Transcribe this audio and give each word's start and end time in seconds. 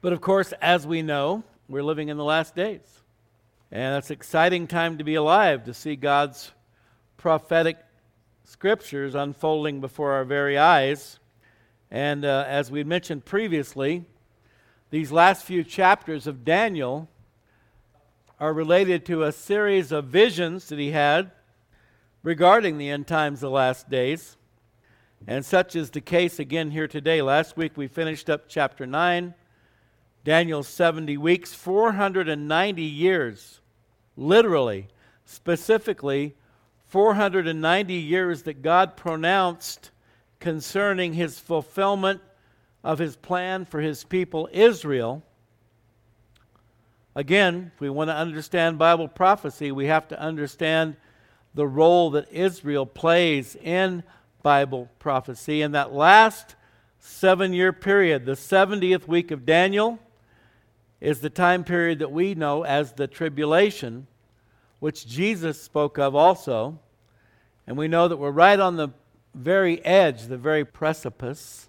But 0.00 0.12
of 0.12 0.20
course, 0.20 0.52
as 0.60 0.86
we 0.86 1.02
know, 1.02 1.42
we're 1.68 1.82
living 1.82 2.08
in 2.08 2.16
the 2.16 2.24
last 2.24 2.54
days. 2.54 3.02
And 3.72 3.96
it's 3.96 4.10
an 4.10 4.14
exciting 4.14 4.66
time 4.66 4.98
to 4.98 5.04
be 5.04 5.16
alive 5.16 5.64
to 5.64 5.74
see 5.74 5.96
God's 5.96 6.52
prophetic 7.16 7.78
scriptures 8.44 9.14
unfolding 9.14 9.80
before 9.80 10.12
our 10.12 10.24
very 10.24 10.56
eyes. 10.56 11.18
And 11.90 12.24
uh, 12.24 12.44
as 12.46 12.70
we 12.70 12.84
mentioned 12.84 13.24
previously, 13.24 14.04
these 14.90 15.12
last 15.12 15.44
few 15.44 15.64
chapters 15.64 16.26
of 16.26 16.44
Daniel 16.44 17.08
are 18.40 18.52
related 18.52 19.04
to 19.06 19.24
a 19.24 19.32
series 19.32 19.90
of 19.90 20.04
visions 20.04 20.68
that 20.68 20.78
he 20.78 20.92
had 20.92 21.32
regarding 22.22 22.78
the 22.78 22.88
end 22.88 23.06
times, 23.06 23.40
the 23.40 23.50
last 23.50 23.90
days. 23.90 24.36
And 25.26 25.44
such 25.44 25.74
is 25.74 25.90
the 25.90 26.00
case 26.00 26.38
again 26.38 26.70
here 26.70 26.86
today. 26.86 27.20
Last 27.20 27.56
week 27.56 27.76
we 27.76 27.88
finished 27.88 28.30
up 28.30 28.48
chapter 28.48 28.86
9, 28.86 29.34
Daniel's 30.28 30.68
70 30.68 31.16
weeks, 31.16 31.54
490 31.54 32.82
years, 32.82 33.62
literally, 34.14 34.88
specifically, 35.24 36.34
490 36.84 37.94
years 37.94 38.42
that 38.42 38.60
God 38.60 38.94
pronounced 38.94 39.90
concerning 40.38 41.14
his 41.14 41.38
fulfillment 41.38 42.20
of 42.84 42.98
his 42.98 43.16
plan 43.16 43.64
for 43.64 43.80
his 43.80 44.04
people 44.04 44.50
Israel. 44.52 45.22
Again, 47.14 47.72
if 47.74 47.80
we 47.80 47.88
want 47.88 48.08
to 48.08 48.14
understand 48.14 48.76
Bible 48.76 49.08
prophecy, 49.08 49.72
we 49.72 49.86
have 49.86 50.08
to 50.08 50.20
understand 50.20 50.96
the 51.54 51.66
role 51.66 52.10
that 52.10 52.30
Israel 52.30 52.84
plays 52.84 53.56
in 53.56 54.02
Bible 54.42 54.90
prophecy. 54.98 55.62
In 55.62 55.72
that 55.72 55.94
last 55.94 56.54
seven 56.98 57.54
year 57.54 57.72
period, 57.72 58.26
the 58.26 58.32
70th 58.32 59.08
week 59.08 59.30
of 59.30 59.46
Daniel 59.46 59.98
is 61.00 61.20
the 61.20 61.30
time 61.30 61.64
period 61.64 62.00
that 62.00 62.10
we 62.10 62.34
know 62.34 62.64
as 62.64 62.92
the 62.92 63.06
tribulation, 63.06 64.06
which 64.80 65.06
Jesus 65.06 65.60
spoke 65.60 65.98
of 65.98 66.14
also. 66.14 66.78
And 67.66 67.76
we 67.76 67.88
know 67.88 68.08
that 68.08 68.16
we're 68.16 68.30
right 68.30 68.58
on 68.58 68.76
the 68.76 68.88
very 69.34 69.84
edge, 69.84 70.24
the 70.24 70.38
very 70.38 70.64
precipice 70.64 71.68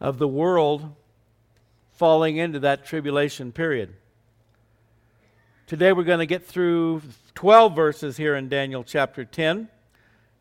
of 0.00 0.18
the 0.18 0.28
world 0.28 0.94
falling 1.92 2.36
into 2.36 2.58
that 2.60 2.84
tribulation 2.84 3.52
period. 3.52 3.94
Today 5.66 5.92
we're 5.92 6.04
going 6.04 6.18
to 6.18 6.26
get 6.26 6.46
through 6.46 7.02
12 7.34 7.74
verses 7.74 8.16
here 8.16 8.36
in 8.36 8.48
Daniel 8.48 8.84
chapter 8.84 9.24
10. 9.24 9.68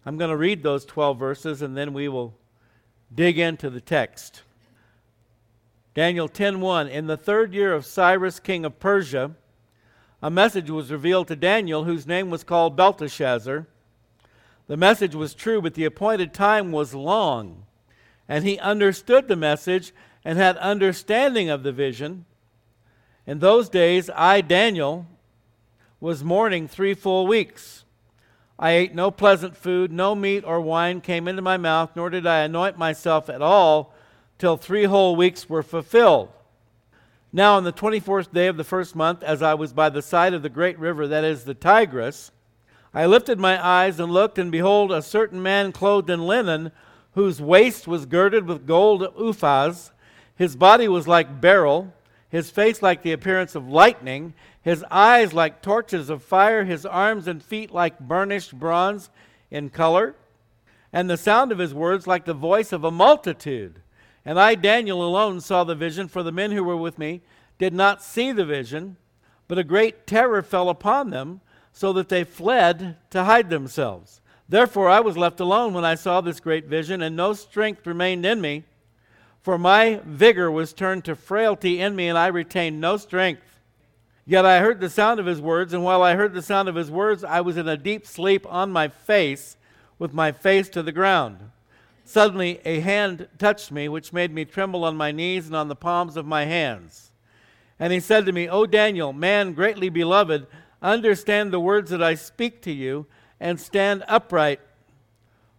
I'm 0.06 0.18
going 0.18 0.30
to 0.30 0.38
read 0.38 0.64
those 0.64 0.86
12 0.86 1.18
verses 1.18 1.62
and 1.62 1.78
then 1.78 1.94
we 1.94 2.08
will 2.08 2.36
dig 3.14 3.40
into 3.40 3.70
the 3.70 3.82
text. 3.82 4.44
Daniel 5.96 6.28
10:1 6.28 6.90
In 6.90 7.06
the 7.06 7.18
3rd 7.18 7.54
year 7.54 7.72
of 7.72 7.86
Cyrus 7.86 8.40
king 8.40 8.66
of 8.66 8.80
Persia 8.80 9.32
a 10.24 10.32
message 10.32 10.70
was 10.70 10.92
revealed 10.92 11.28
to 11.28 11.36
Daniel 11.36 11.84
whose 11.84 12.08
name 12.08 12.32
was 12.32 12.44
called 12.44 12.76
Belteshazzar. 12.76 13.68
The 14.68 14.78
message 14.78 15.14
was 15.14 15.36
true 15.36 15.62
but 15.62 15.76
the 15.76 15.86
appointed 15.86 16.34
time 16.34 16.72
was 16.72 16.96
long 16.96 17.66
and 18.28 18.44
he 18.44 18.58
understood 18.58 19.28
the 19.28 19.36
message 19.36 19.94
and 20.26 20.40
had 20.40 20.58
understanding 20.58 21.50
of 21.52 21.62
the 21.62 21.72
vision. 21.72 22.26
In 23.28 23.38
those 23.38 23.70
days 23.70 24.10
I 24.16 24.42
Daniel 24.42 25.06
was 26.00 26.24
mourning 26.24 26.68
3 26.68 26.96
full 26.96 27.28
weeks. 27.28 27.86
I 28.58 28.72
ate 28.72 28.96
no 28.96 29.12
pleasant 29.12 29.56
food, 29.56 29.92
no 29.92 30.16
meat 30.16 30.44
or 30.44 30.60
wine 30.60 31.02
came 31.02 31.28
into 31.28 31.44
my 31.44 31.58
mouth, 31.58 31.92
nor 31.96 32.10
did 32.10 32.26
I 32.26 32.40
anoint 32.40 32.80
myself 32.80 33.30
at 33.30 33.44
all 33.44 33.93
till 34.44 34.58
three 34.58 34.84
whole 34.84 35.16
weeks 35.16 35.48
were 35.48 35.64
fulfilled. 35.64 36.28
Now, 37.32 37.56
on 37.56 37.64
the 37.64 37.72
24th 37.72 38.34
day 38.34 38.48
of 38.48 38.58
the 38.58 38.66
first 38.66 38.94
month, 38.94 39.24
as 39.24 39.42
I 39.42 39.54
was 39.54 39.72
by 39.72 39.88
the 39.88 40.02
side 40.02 40.34
of 40.34 40.42
the 40.42 40.50
great 40.50 40.78
river, 40.78 41.08
that 41.08 41.24
is 41.24 41.46
the 41.46 41.54
Tigris, 41.54 42.30
I 42.94 43.06
lifted 43.06 43.40
my 43.40 43.66
eyes 43.66 44.02
and 44.02 44.12
looked, 44.12 44.38
and 44.38 44.52
behold, 44.52 44.92
a 44.92 45.02
certain 45.02 45.42
man 45.42 45.72
clothed 45.72 46.10
in 46.10 46.28
linen, 46.28 46.74
whose 47.14 47.42
waist 47.42 47.88
was 47.88 48.06
girded 48.06 48.46
with 48.46 48.68
gold 48.68 49.04
Uphaz. 49.16 49.92
His 50.36 50.58
body 50.58 50.90
was 50.90 51.08
like 51.08 51.40
beryl, 51.40 51.94
his 52.28 52.52
face 52.52 52.82
like 52.82 53.02
the 53.02 53.14
appearance 53.14 53.56
of 53.56 53.70
lightning, 53.70 54.34
his 54.62 54.84
eyes 54.92 55.32
like 55.32 55.62
torches 55.62 56.10
of 56.10 56.22
fire, 56.22 56.66
his 56.66 56.86
arms 56.86 57.30
and 57.30 57.42
feet 57.42 57.72
like 57.72 57.98
burnished 57.98 58.60
bronze 58.60 59.10
in 59.50 59.70
color, 59.70 60.16
and 60.92 61.10
the 61.10 61.16
sound 61.16 61.54
of 61.54 61.60
his 61.60 61.74
words 61.74 62.06
like 62.06 62.26
the 62.26 62.34
voice 62.34 62.74
of 62.74 62.84
a 62.84 62.92
multitude. 62.92 63.80
And 64.26 64.40
I, 64.40 64.56
Daniel, 64.56 65.04
alone 65.04 65.42
saw 65.42 65.64
the 65.64 65.76
vision, 65.76 66.08
for 66.08 66.24
the 66.24 66.32
men 66.32 66.52
who 66.52 66.64
were 66.64 66.78
with 66.78 66.98
me 66.98 67.22
did 67.58 67.74
not 67.74 68.02
see 68.02 68.32
the 68.32 68.46
vision, 68.46 68.98
but 69.48 69.58
a 69.58 69.64
great 69.64 70.08
terror 70.08 70.42
fell 70.42 70.70
upon 70.70 71.10
them, 71.10 71.42
so 71.72 71.92
that 71.94 72.10
they 72.10 72.24
fled 72.24 72.98
to 73.10 73.24
hide 73.24 73.50
themselves. 73.50 74.22
Therefore 74.48 74.90
I 74.90 75.00
was 75.00 75.18
left 75.18 75.40
alone 75.40 75.74
when 75.74 75.84
I 75.86 75.96
saw 75.96 76.22
this 76.22 76.40
great 76.40 76.66
vision, 76.66 77.02
and 77.02 77.16
no 77.16 77.34
strength 77.34 77.88
remained 77.88 78.26
in 78.26 78.40
me, 78.40 78.64
for 79.42 79.58
my 79.58 80.00
vigor 80.06 80.50
was 80.50 80.72
turned 80.72 81.04
to 81.06 81.16
frailty 81.16 81.82
in 81.82 81.96
me, 81.96 82.08
and 82.08 82.18
I 82.18 82.28
retained 82.28 82.80
no 82.80 82.98
strength. 82.98 83.60
Yet 84.26 84.46
I 84.46 84.60
heard 84.60 84.80
the 84.80 84.90
sound 84.90 85.20
of 85.20 85.26
his 85.26 85.42
words, 85.42 85.74
and 85.74 85.84
while 85.84 86.02
I 86.02 86.16
heard 86.16 86.34
the 86.34 86.42
sound 86.42 86.70
of 86.70 86.76
his 86.76 86.90
words, 86.90 87.26
I 87.26 87.42
was 87.42 87.58
in 87.58 87.68
a 87.68 87.76
deep 87.76 88.08
sleep 88.08 88.46
on 88.50 88.72
my 88.72 88.88
face, 88.88 89.58
with 90.00 90.14
my 90.14 90.32
face 90.32 90.70
to 90.70 90.84
the 90.84 90.94
ground. 90.94 91.40
Suddenly 92.06 92.60
a 92.66 92.80
hand 92.82 93.28
touched 93.38 93.72
me, 93.72 93.88
which 93.88 94.14
made 94.14 94.34
me 94.34 94.46
tremble 94.46 94.84
on 94.84 94.98
my 94.98 95.12
knees 95.12 95.48
and 95.48 95.56
on 95.56 95.68
the 95.68 95.76
palms 95.76 96.18
of 96.18 96.26
my 96.26 96.46
hands. 96.46 97.12
And 97.80 97.94
he 97.94 98.00
said 98.00 98.26
to 98.26 98.32
me, 98.32 98.48
O 98.48 98.66
Daniel, 98.66 99.14
man 99.14 99.54
greatly 99.54 99.90
beloved, 99.90 100.48
understand 100.82 101.52
the 101.52 101.60
words 101.60 101.90
that 101.92 102.04
I 102.04 102.16
speak 102.16 102.62
to 102.64 102.72
you, 102.72 103.08
and 103.40 103.60
stand 103.60 104.04
upright, 104.08 104.60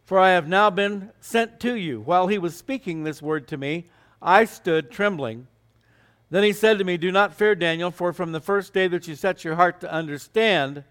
for 0.04 0.18
I 0.18 0.30
have 0.30 0.48
now 0.48 0.70
been 0.70 1.10
sent 1.20 1.60
to 1.60 1.74
you. 1.74 2.00
While 2.00 2.28
he 2.28 2.38
was 2.38 2.56
speaking 2.56 3.04
this 3.04 3.20
word 3.20 3.48
to 3.48 3.56
me, 3.56 3.86
I 4.22 4.44
stood 4.44 4.90
trembling. 4.90 5.46
Then 6.30 6.44
he 6.44 6.52
said 6.52 6.78
to 6.78 6.84
me, 6.84 6.96
Do 6.96 7.12
not 7.12 7.34
fear, 7.34 7.54
Daniel, 7.54 7.90
for 7.90 8.12
from 8.12 8.32
the 8.32 8.40
first 8.40 8.72
day 8.72 8.88
that 8.88 9.06
you 9.06 9.14
set 9.14 9.44
your 9.44 9.56
heart 9.56 9.80
to 9.80 9.92
understand 9.92 10.84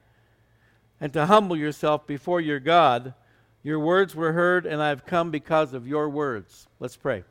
and 1.01 1.11
to 1.13 1.25
humble 1.25 1.57
yourself 1.57 2.05
before 2.07 2.41
your 2.41 2.59
God, 2.59 3.13
your 3.63 3.79
words 3.79 4.13
were 4.13 4.33
heard, 4.33 4.65
and 4.65 4.81
I 4.81 4.89
have 4.89 5.05
come 5.05 5.31
because 5.31 5.73
of 5.73 5.87
your 5.87 6.09
words. 6.09 6.67
Let's 6.79 6.97
pray. 6.97 7.23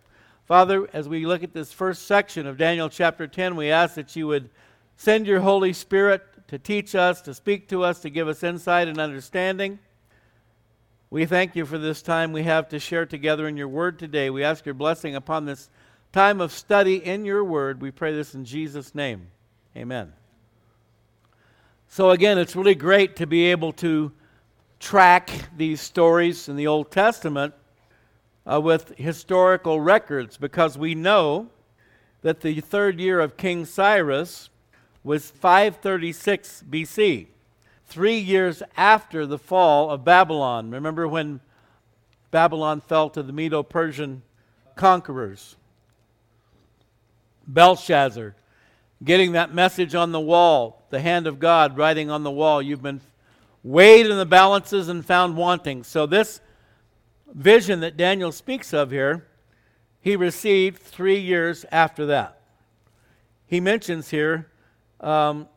Father, 0.47 0.88
as 0.93 1.09
we 1.09 1.26
look 1.26 1.43
at 1.43 1.53
this 1.53 1.72
first 1.72 2.06
section 2.06 2.47
of 2.47 2.56
Daniel 2.56 2.88
chapter 2.88 3.26
10, 3.26 3.54
we 3.54 3.70
ask 3.70 3.94
that 3.94 4.16
you 4.16 4.26
would 4.26 4.50
send 4.97 5.26
your 5.26 5.41
Holy 5.41 5.72
Spirit 5.72 6.22
to 6.48 6.59
teach 6.59 6.94
us, 6.94 7.21
to 7.22 7.34
speak 7.34 7.69
to 7.69 7.84
us, 7.84 8.00
to 8.00 8.10
give 8.10 8.28
us 8.28 8.42
insight 8.42 8.88
and 8.88 8.98
understanding. 8.98 9.78
We 11.10 11.26
thank 11.26 11.54
you 11.54 11.66
for 11.66 11.76
this 11.76 12.00
time 12.00 12.32
we 12.32 12.44
have 12.44 12.71
to 12.71 12.78
share 12.78 13.04
together 13.04 13.47
in 13.47 13.56
your 13.56 13.69
word 13.69 13.98
today. 13.98 14.31
We 14.31 14.42
ask 14.42 14.65
your 14.65 14.75
blessing 14.75 15.15
upon 15.15 15.44
this 15.44 15.69
time 16.12 16.41
of 16.41 16.50
study 16.50 16.97
in 16.97 17.26
your 17.26 17.44
word. 17.44 17.82
We 17.82 17.91
pray 17.91 18.15
this 18.15 18.34
in 18.34 18.47
Jesus' 18.47 18.94
name. 18.94 19.28
Amen. 19.76 20.12
So, 21.88 22.10
again, 22.10 22.38
it's 22.38 22.56
really 22.56 22.75
great 22.75 23.16
to 23.16 23.26
be 23.26 23.44
able 23.47 23.72
to 23.75 24.12
track 24.82 25.31
these 25.56 25.81
stories 25.81 26.48
in 26.48 26.56
the 26.56 26.66
Old 26.66 26.91
Testament 26.91 27.54
uh, 28.44 28.60
with 28.60 28.98
historical 28.98 29.81
records 29.81 30.37
because 30.37 30.76
we 30.76 30.93
know 30.97 31.48
that 32.22 32.41
the 32.41 32.60
third 32.60 32.98
year 32.98 33.21
of 33.21 33.37
King 33.37 33.65
Cyrus 33.65 34.50
was 35.04 35.31
536 35.31 36.65
BC, 36.69 37.28
three 37.87 38.19
years 38.19 38.60
after 38.76 39.25
the 39.25 39.38
fall 39.38 39.88
of 39.88 40.04
Babylon. 40.04 40.72
Remember 40.72 41.06
when 41.06 41.41
Babylon 42.32 42.81
fell 42.81 43.09
to 43.10 43.22
the 43.22 43.32
Medo 43.32 43.62
Persian 43.62 44.22
conquerors? 44.75 45.54
Belshazzar, 47.47 48.34
getting 49.04 49.33
that 49.33 49.54
message 49.54 49.95
on 49.95 50.10
the 50.10 50.21
wall, 50.21 50.83
the 50.91 51.01
hand 51.01 51.28
of 51.28 51.39
God 51.39 51.77
writing 51.77 52.10
on 52.10 52.24
the 52.24 52.30
wall. 52.33 52.60
You've 52.60 52.83
been 52.83 53.01
weighed 53.62 54.06
in 54.06 54.16
the 54.16 54.26
balances 54.26 54.88
and 54.88 55.04
found 55.04 55.36
wanting. 55.36 55.84
So, 55.84 56.06
this 56.06 56.41
vision 57.32 57.80
that 57.80 57.97
Daniel 57.97 58.32
speaks 58.32 58.72
of 58.72 58.91
here, 58.91 59.26
he 60.00 60.16
received 60.16 60.82
three 60.82 61.18
years 61.18 61.64
after 61.70 62.06
that. 62.06 62.41
He 63.47 63.60
mentions 63.60 64.10
here 64.10 64.48
um, 65.00 65.48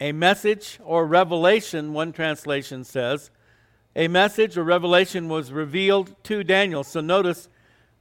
a 0.00 0.12
message 0.12 0.78
or 0.84 1.06
revelation, 1.06 1.92
one 1.92 2.12
translation 2.12 2.84
says. 2.84 3.30
A 3.96 4.08
message 4.08 4.56
or 4.56 4.62
revelation 4.62 5.28
was 5.28 5.50
revealed 5.50 6.14
to 6.24 6.44
Daniel. 6.44 6.84
So, 6.84 7.00
notice 7.00 7.48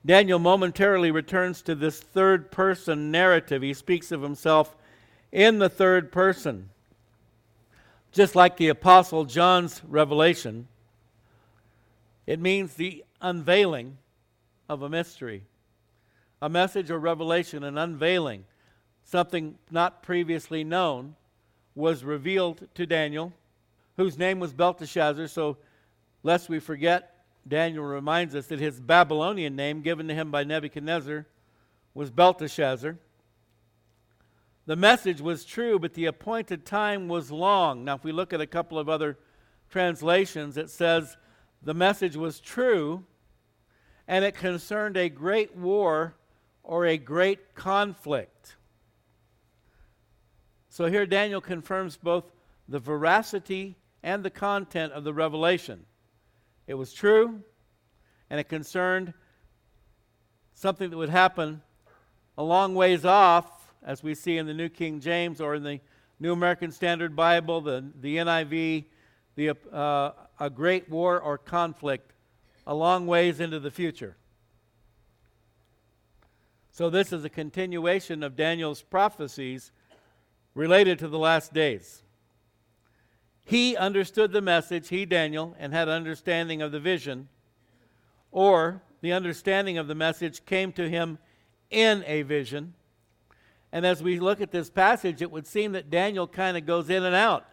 Daniel 0.05 0.39
momentarily 0.39 1.11
returns 1.11 1.61
to 1.63 1.75
this 1.75 1.99
third 1.99 2.51
person 2.51 3.11
narrative. 3.11 3.61
He 3.61 3.73
speaks 3.73 4.11
of 4.11 4.21
himself 4.21 4.75
in 5.31 5.59
the 5.59 5.69
third 5.69 6.11
person. 6.11 6.69
Just 8.17 8.35
like 8.35 8.57
the 8.57 8.69
Apostle 8.69 9.25
John's 9.25 9.79
revelation, 9.87 10.67
it 12.25 12.39
means 12.39 12.73
the 12.73 13.05
unveiling 13.21 13.99
of 14.67 14.81
a 14.81 14.89
mystery. 14.89 15.43
A 16.41 16.49
message 16.49 16.89
or 16.89 16.97
revelation, 16.97 17.63
an 17.63 17.77
unveiling. 17.77 18.45
something 19.03 19.59
not 19.69 20.01
previously 20.01 20.63
known, 20.63 21.15
was 21.75 22.03
revealed 22.03 22.67
to 22.73 22.87
Daniel, 22.87 23.33
whose 23.97 24.17
name 24.17 24.39
was 24.39 24.51
Belteshazzar. 24.51 25.27
So, 25.27 25.57
lest 26.23 26.49
we 26.49 26.57
forget, 26.57 27.23
Daniel 27.47 27.83
reminds 27.83 28.33
us 28.33 28.47
that 28.47 28.59
his 28.59 28.79
Babylonian 28.79 29.55
name 29.55 29.83
given 29.83 30.07
to 30.07 30.15
him 30.15 30.31
by 30.31 30.43
Nebuchadnezzar 30.43 31.27
was 31.93 32.09
Belteshazzar. 32.09 32.97
The 34.67 34.75
message 34.75 35.21
was 35.21 35.45
true, 35.45 35.79
but 35.79 35.93
the 35.93 36.05
appointed 36.05 36.65
time 36.65 37.07
was 37.07 37.31
long. 37.31 37.85
Now, 37.85 37.95
if 37.95 38.03
we 38.03 38.11
look 38.11 38.33
at 38.33 38.41
a 38.41 38.45
couple 38.45 38.77
of 38.77 38.89
other 38.89 39.17
translations, 39.69 40.57
it 40.57 40.69
says 40.69 41.15
the 41.63 41.73
message 41.73 42.17
was 42.17 42.41
true 42.41 43.05
and 44.09 44.25
it 44.25 44.35
concerned 44.35 44.97
a 44.97 45.07
great 45.07 45.55
war 45.55 46.15
or 46.63 46.85
a 46.85 46.97
great 46.97 47.55
conflict. 47.55 48.57
So 50.69 50.87
here 50.87 51.05
Daniel 51.05 51.41
confirms 51.41 51.95
both 51.95 52.25
the 52.67 52.79
veracity 52.79 53.77
and 54.03 54.21
the 54.21 54.29
content 54.29 54.91
of 54.91 55.05
the 55.05 55.13
revelation. 55.13 55.85
It 56.67 56.73
was 56.73 56.91
true, 56.91 57.41
and 58.29 58.39
it 58.39 58.49
concerned 58.49 59.13
something 60.53 60.89
that 60.89 60.97
would 60.97 61.09
happen 61.09 61.61
a 62.37 62.43
long 62.43 62.75
ways 62.75 63.05
off, 63.05 63.56
as 63.83 64.03
we 64.03 64.15
see 64.15 64.37
in 64.37 64.45
the 64.45 64.53
New 64.53 64.69
King 64.69 64.99
James 64.99 65.41
or 65.41 65.55
in 65.55 65.63
the 65.63 65.79
New 66.19 66.33
American 66.33 66.71
Standard 66.71 67.15
Bible, 67.15 67.61
the, 67.61 67.85
the 68.01 68.17
NIV, 68.17 68.85
the, 69.35 69.49
uh, 69.71 70.11
a 70.39 70.49
great 70.49 70.89
war 70.89 71.19
or 71.19 71.37
conflict 71.37 72.13
a 72.65 72.73
long 72.73 73.07
ways 73.07 73.39
into 73.39 73.59
the 73.59 73.71
future. 73.71 74.17
So, 76.71 76.89
this 76.89 77.11
is 77.11 77.23
a 77.23 77.29
continuation 77.29 78.21
of 78.21 78.35
Daniel's 78.35 78.83
prophecies 78.83 79.71
related 80.53 80.99
to 80.99 81.07
the 81.07 81.17
last 81.17 81.53
days. 81.53 82.03
He 83.45 83.77
understood 83.77 84.31
the 84.31 84.41
message, 84.41 84.89
he, 84.89 85.05
Daniel, 85.05 85.55
and 85.57 85.73
had 85.73 85.87
understanding 85.87 86.61
of 86.61 86.71
the 86.71 86.79
vision, 86.79 87.29
or 88.31 88.81
the 89.01 89.13
understanding 89.13 89.77
of 89.77 89.87
the 89.87 89.95
message 89.95 90.45
came 90.45 90.73
to 90.73 90.89
him 90.89 91.17
in 91.69 92.03
a 92.05 92.23
vision. 92.23 92.73
And 93.71 93.85
as 93.85 94.01
we 94.01 94.19
look 94.19 94.41
at 94.41 94.51
this 94.51 94.69
passage, 94.69 95.21
it 95.21 95.31
would 95.31 95.45
seem 95.45 95.73
that 95.73 95.89
Daniel 95.89 96.27
kind 96.27 96.57
of 96.57 96.65
goes 96.65 96.89
in 96.89 97.03
and 97.03 97.15
out. 97.15 97.45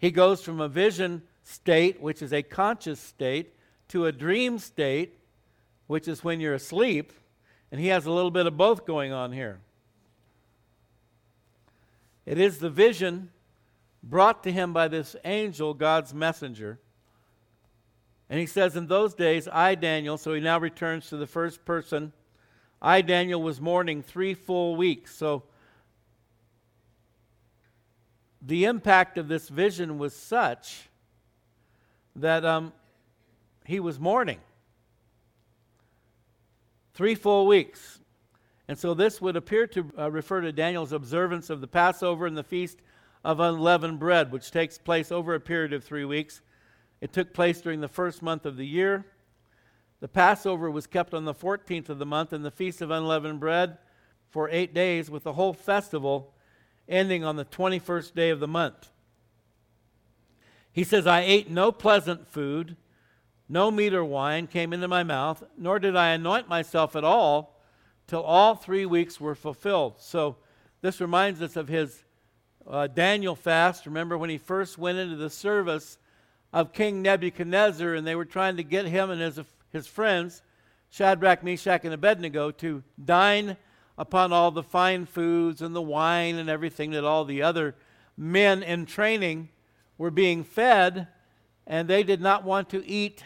He 0.00 0.10
goes 0.10 0.42
from 0.42 0.60
a 0.60 0.68
vision 0.68 1.22
state, 1.44 2.00
which 2.00 2.22
is 2.22 2.32
a 2.32 2.42
conscious 2.42 3.00
state, 3.00 3.54
to 3.88 4.06
a 4.06 4.12
dream 4.12 4.58
state, 4.58 5.18
which 5.86 6.08
is 6.08 6.24
when 6.24 6.40
you're 6.40 6.54
asleep, 6.54 7.12
and 7.70 7.80
he 7.80 7.88
has 7.88 8.06
a 8.06 8.10
little 8.10 8.30
bit 8.30 8.46
of 8.46 8.56
both 8.56 8.86
going 8.86 9.12
on 9.12 9.32
here. 9.32 9.60
It 12.24 12.38
is 12.38 12.58
the 12.58 12.70
vision 12.70 13.30
brought 14.02 14.42
to 14.44 14.52
him 14.52 14.72
by 14.72 14.88
this 14.88 15.16
angel, 15.24 15.74
God's 15.74 16.12
messenger. 16.14 16.78
And 18.28 18.38
he 18.38 18.46
says, 18.46 18.76
In 18.76 18.86
those 18.86 19.14
days, 19.14 19.48
I, 19.48 19.74
Daniel, 19.74 20.16
so 20.18 20.32
he 20.32 20.40
now 20.40 20.58
returns 20.58 21.08
to 21.08 21.16
the 21.16 21.26
first 21.26 21.64
person, 21.64 22.12
I, 22.82 23.00
Daniel, 23.00 23.40
was 23.40 23.60
mourning 23.60 24.02
three 24.02 24.34
full 24.34 24.74
weeks. 24.74 25.14
So 25.14 25.44
the 28.42 28.64
impact 28.64 29.16
of 29.16 29.28
this 29.28 29.48
vision 29.48 29.98
was 29.98 30.16
such 30.16 30.88
that 32.16 32.44
um, 32.44 32.72
he 33.64 33.78
was 33.78 34.00
mourning. 34.00 34.40
Three 36.94 37.14
full 37.14 37.46
weeks. 37.46 38.00
And 38.66 38.76
so 38.76 38.94
this 38.94 39.20
would 39.20 39.36
appear 39.36 39.68
to 39.68 39.90
uh, 39.96 40.10
refer 40.10 40.40
to 40.40 40.50
Daniel's 40.50 40.92
observance 40.92 41.50
of 41.50 41.60
the 41.60 41.68
Passover 41.68 42.26
and 42.26 42.36
the 42.36 42.42
Feast 42.42 42.78
of 43.24 43.38
Unleavened 43.38 44.00
Bread, 44.00 44.32
which 44.32 44.50
takes 44.50 44.76
place 44.76 45.12
over 45.12 45.34
a 45.34 45.40
period 45.40 45.72
of 45.72 45.84
three 45.84 46.04
weeks. 46.04 46.40
It 47.00 47.12
took 47.12 47.32
place 47.32 47.60
during 47.60 47.80
the 47.80 47.88
first 47.88 48.22
month 48.22 48.44
of 48.44 48.56
the 48.56 48.66
year. 48.66 49.06
The 50.02 50.08
Passover 50.08 50.70
was 50.70 50.86
kept 50.86 51.14
on 51.14 51.24
the 51.24 51.32
14th 51.32 51.88
of 51.88 51.98
the 51.98 52.04
month, 52.04 52.34
and 52.34 52.44
the 52.44 52.50
Feast 52.50 52.82
of 52.82 52.90
Unleavened 52.90 53.40
Bread 53.40 53.78
for 54.28 54.50
eight 54.50 54.74
days, 54.74 55.10
with 55.10 55.22
the 55.22 55.32
whole 55.32 55.54
festival 55.54 56.34
ending 56.86 57.24
on 57.24 57.36
the 57.36 57.46
21st 57.46 58.14
day 58.14 58.28
of 58.28 58.40
the 58.40 58.46
month. 58.46 58.90
He 60.70 60.84
says, 60.84 61.06
I 61.06 61.20
ate 61.20 61.50
no 61.50 61.72
pleasant 61.72 62.26
food 62.26 62.76
no 63.52 63.70
meat 63.70 63.92
or 63.92 64.02
wine 64.02 64.46
came 64.46 64.72
into 64.72 64.88
my 64.88 65.02
mouth, 65.02 65.44
nor 65.58 65.78
did 65.78 65.94
I 65.94 66.12
anoint 66.12 66.48
myself 66.48 66.96
at 66.96 67.04
all 67.04 67.60
till 68.06 68.22
all 68.22 68.54
three 68.54 68.86
weeks 68.86 69.20
were 69.20 69.34
fulfilled. 69.34 69.96
So 69.98 70.36
this 70.80 71.02
reminds 71.02 71.42
us 71.42 71.56
of 71.56 71.68
his 71.68 72.02
uh, 72.66 72.86
Daniel 72.86 73.36
fast. 73.36 73.84
Remember 73.84 74.16
when 74.16 74.30
he 74.30 74.38
first 74.38 74.78
went 74.78 74.96
into 74.96 75.16
the 75.16 75.28
service 75.28 75.98
of 76.50 76.72
King 76.72 77.02
Nebuchadnezzar 77.02 77.92
and 77.92 78.06
they 78.06 78.14
were 78.14 78.24
trying 78.24 78.56
to 78.56 78.62
get 78.62 78.86
him 78.86 79.10
and 79.10 79.20
his, 79.20 79.38
his 79.72 79.86
friends, 79.86 80.42
Shadrach, 80.90 81.42
Meshach, 81.42 81.84
and 81.84 81.94
Abednego, 81.94 82.50
to 82.52 82.82
dine 83.02 83.56
upon 83.96 84.32
all 84.32 84.50
the 84.50 84.62
fine 84.62 85.06
foods 85.06 85.62
and 85.62 85.74
the 85.74 85.82
wine 85.82 86.36
and 86.36 86.48
everything 86.48 86.90
that 86.92 87.04
all 87.04 87.24
the 87.24 87.42
other 87.42 87.74
men 88.16 88.62
in 88.62 88.86
training 88.86 89.48
were 89.98 90.10
being 90.10 90.44
fed, 90.44 91.08
and 91.66 91.88
they 91.88 92.02
did 92.02 92.20
not 92.20 92.44
want 92.44 92.68
to 92.70 92.86
eat 92.86 93.24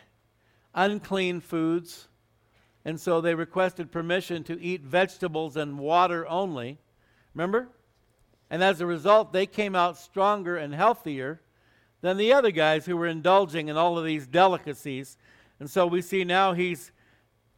unclean 0.75 1.41
foods, 1.41 2.09
and 2.85 3.01
so 3.01 3.21
they 3.21 3.35
requested 3.35 3.91
permission 3.91 4.45
to 4.45 4.61
eat 4.61 4.83
vegetables 4.83 5.57
and 5.57 5.79
water 5.79 6.27
only. 6.29 6.79
Remember? 7.35 7.69
And 8.49 8.63
as 8.63 8.81
a 8.81 8.87
result, 8.87 9.33
they 9.33 9.47
came 9.47 9.75
out 9.75 9.99
stronger 9.99 10.57
and 10.57 10.75
healthier 10.75 11.41
than 12.01 12.17
the 12.17 12.33
other 12.33 12.51
guys 12.51 12.87
who 12.87 12.97
were 12.97 13.07
indulging 13.07 13.69
in 13.69 13.77
all 13.77 13.99
of 13.99 14.05
these 14.05 14.27
delicacies. 14.27 15.17
And 15.59 15.71
so 15.71 15.87
we 15.87 16.03
see 16.03 16.25
now 16.25 16.53
he's 16.53 16.93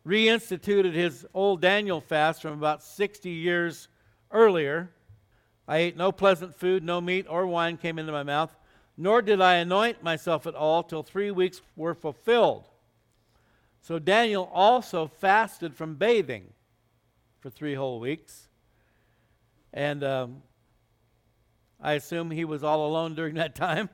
reinstituted 0.06 0.94
his 0.94 1.26
old 1.34 1.60
Daniel 1.60 2.00
fast 2.00 2.42
from 2.42 2.52
about 2.52 2.82
60 2.82 3.28
years 3.28 3.88
earlier. 4.30 4.90
I 5.66 5.78
ate 5.78 5.96
no 5.96 6.12
pleasant 6.12 6.54
food, 6.54 6.82
no 6.82 7.00
meat 7.00 7.26
or 7.28 7.46
wine 7.46 7.76
came 7.76 7.98
into 7.98 8.12
my 8.12 8.22
mouth, 8.22 8.56
nor 8.96 9.20
did 9.20 9.40
I 9.40 9.56
anoint 9.56 10.02
myself 10.02 10.46
at 10.46 10.54
all 10.54 10.82
till 10.82 11.02
three 11.02 11.30
weeks 11.30 11.60
were 11.76 11.94
fulfilled. 11.94 12.68
So 13.80 13.98
Daniel 13.98 14.50
also 14.52 15.06
fasted 15.06 15.74
from 15.74 15.96
bathing 15.96 16.52
for 17.40 17.50
three 17.50 17.74
whole 17.74 18.00
weeks. 18.00 18.48
And 19.72 20.02
um, 20.02 20.42
I 21.80 21.92
assume 21.92 22.30
he 22.30 22.44
was 22.44 22.64
all 22.64 22.87
alone 22.87 23.14
during 23.14 23.34
that 23.34 23.54
time. 23.54 23.90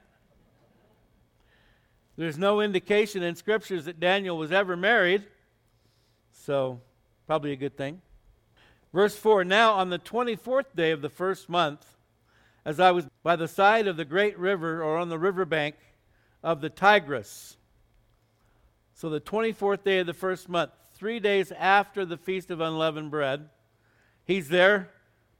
There's 2.16 2.38
no 2.38 2.60
indication 2.60 3.22
in 3.22 3.34
scriptures 3.34 3.86
that 3.86 3.98
Daniel 3.98 4.38
was 4.38 4.52
ever 4.52 4.76
married, 4.76 5.24
so 6.32 6.80
probably 7.26 7.52
a 7.52 7.56
good 7.56 7.76
thing. 7.76 8.00
Verse 8.92 9.16
4 9.16 9.44
Now 9.44 9.72
on 9.72 9.90
the 9.90 9.98
24th 9.98 10.76
day 10.76 10.92
of 10.92 11.02
the 11.02 11.08
first 11.08 11.48
month, 11.48 11.84
as 12.64 12.78
I 12.78 12.92
was 12.92 13.06
by 13.24 13.34
the 13.34 13.48
side 13.48 13.88
of 13.88 13.96
the 13.96 14.04
great 14.04 14.38
river 14.38 14.82
or 14.82 14.96
on 14.96 15.08
the 15.08 15.18
riverbank 15.18 15.74
of 16.42 16.60
the 16.60 16.70
Tigris, 16.70 17.56
so 18.94 19.10
the 19.10 19.20
24th 19.20 19.82
day 19.82 19.98
of 19.98 20.06
the 20.06 20.14
first 20.14 20.48
month, 20.48 20.70
three 20.94 21.18
days 21.18 21.50
after 21.50 22.04
the 22.04 22.16
Feast 22.16 22.52
of 22.52 22.60
Unleavened 22.60 23.10
Bread, 23.10 23.48
he's 24.24 24.48
there 24.48 24.90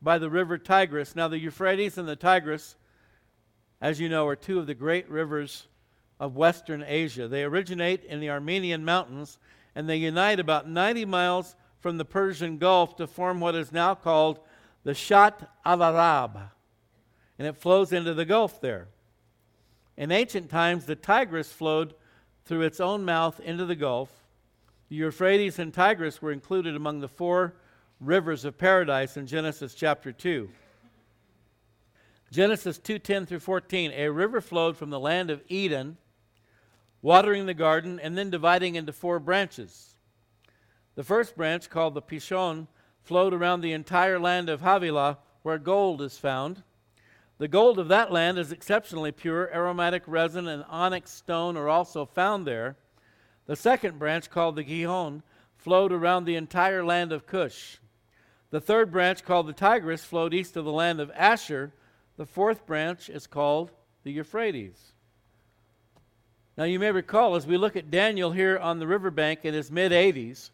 by 0.02 0.18
the 0.18 0.28
river 0.28 0.58
Tigris. 0.58 1.14
Now, 1.14 1.28
the 1.28 1.38
Euphrates 1.38 1.96
and 1.96 2.08
the 2.08 2.16
Tigris, 2.16 2.74
as 3.80 4.00
you 4.00 4.08
know, 4.08 4.26
are 4.26 4.34
two 4.34 4.58
of 4.58 4.66
the 4.66 4.74
great 4.74 5.08
rivers 5.08 5.68
of 6.24 6.36
Western 6.36 6.82
Asia. 6.88 7.28
They 7.28 7.44
originate 7.44 8.02
in 8.02 8.18
the 8.18 8.30
Armenian 8.30 8.82
mountains 8.82 9.38
and 9.74 9.86
they 9.86 9.98
unite 9.98 10.40
about 10.40 10.66
90 10.66 11.04
miles 11.04 11.54
from 11.80 11.98
the 11.98 12.04
Persian 12.06 12.56
Gulf 12.56 12.96
to 12.96 13.06
form 13.06 13.40
what 13.40 13.54
is 13.54 13.72
now 13.72 13.94
called 13.94 14.40
the 14.84 14.94
Shat 14.94 15.50
al 15.66 15.82
Arab. 15.82 16.38
And 17.38 17.46
it 17.46 17.58
flows 17.58 17.92
into 17.92 18.14
the 18.14 18.24
Gulf 18.24 18.58
there. 18.62 18.88
In 19.98 20.10
ancient 20.10 20.48
times, 20.48 20.86
the 20.86 20.96
Tigris 20.96 21.52
flowed 21.52 21.92
through 22.46 22.62
its 22.62 22.80
own 22.80 23.04
mouth 23.04 23.38
into 23.40 23.66
the 23.66 23.76
Gulf. 23.76 24.08
The 24.88 24.96
Euphrates 24.96 25.58
and 25.58 25.74
Tigris 25.74 26.22
were 26.22 26.32
included 26.32 26.74
among 26.74 27.00
the 27.00 27.08
four 27.08 27.54
rivers 28.00 28.46
of 28.46 28.56
paradise 28.56 29.18
in 29.18 29.26
Genesis 29.26 29.74
chapter 29.74 30.10
2. 30.10 30.48
Genesis 32.32 32.78
2:10 32.78 33.26
through 33.26 33.40
14, 33.40 33.92
a 33.92 34.08
river 34.08 34.40
flowed 34.40 34.78
from 34.78 34.88
the 34.88 34.98
land 34.98 35.30
of 35.30 35.42
Eden, 35.48 35.98
watering 37.04 37.44
the 37.44 37.52
garden 37.52 38.00
and 38.02 38.16
then 38.16 38.30
dividing 38.30 38.76
into 38.76 38.90
four 38.90 39.18
branches. 39.18 39.96
The 40.94 41.04
first 41.04 41.37
branch, 41.37 41.68
called 41.68 41.92
the 41.92 42.00
Pishon, 42.00 42.66
flowed 43.02 43.34
around 43.34 43.61
the 43.61 43.75
entire 43.75 44.18
land 44.18 44.49
of 44.49 44.62
Havilah, 44.62 45.18
where 45.42 45.58
gold 45.58 46.00
is 46.00 46.16
found. 46.16 46.62
The 47.37 47.46
gold 47.46 47.78
of 47.78 47.88
that 47.88 48.11
land 48.11 48.38
is 48.38 48.52
exceptionally 48.52 49.12
pure. 49.12 49.54
Aromatic 49.54 50.02
resin 50.06 50.49
and 50.49 50.64
onyx 50.66 51.11
stone 51.11 51.58
are 51.58 51.68
also 51.68 52.06
found 52.06 52.46
there. 52.46 52.78
The 53.44 53.54
second 53.54 53.99
branch, 53.99 54.30
called 54.30 54.56
the 54.56 54.64
Gihon, 54.64 55.23
flowed 55.58 55.92
around 55.92 56.25
the 56.25 56.37
entire 56.37 56.82
land 56.82 57.12
of 57.12 57.26
Cush. 57.26 57.80
The 58.49 58.62
third 58.62 58.90
branch, 58.90 59.26
called 59.26 59.46
the 59.46 59.52
Tigris, 59.52 60.06
flowed 60.06 60.32
east 60.32 60.56
of 60.56 60.64
the 60.64 60.73
land 60.73 61.00
of 61.00 61.12
Asher. 61.14 61.75
The 62.16 62.25
fourth 62.25 62.64
branch 62.64 63.11
is 63.11 63.26
called 63.26 63.73
the 64.04 64.12
Euphrates. 64.12 64.93
Now, 66.56 66.64
you 66.64 66.78
may 66.78 66.92
recall 66.92 67.34
as 67.34 67.49
we 67.49 67.56
look 67.56 67.75
at 67.75 67.90
Daniel 67.90 68.30
here 68.30 68.56
on 68.58 68.78
the 68.78 68.87
riverbank 68.87 69.44
in 69.44 69.54
his 69.54 69.73
mid 69.73 69.90
80s, 69.90 70.50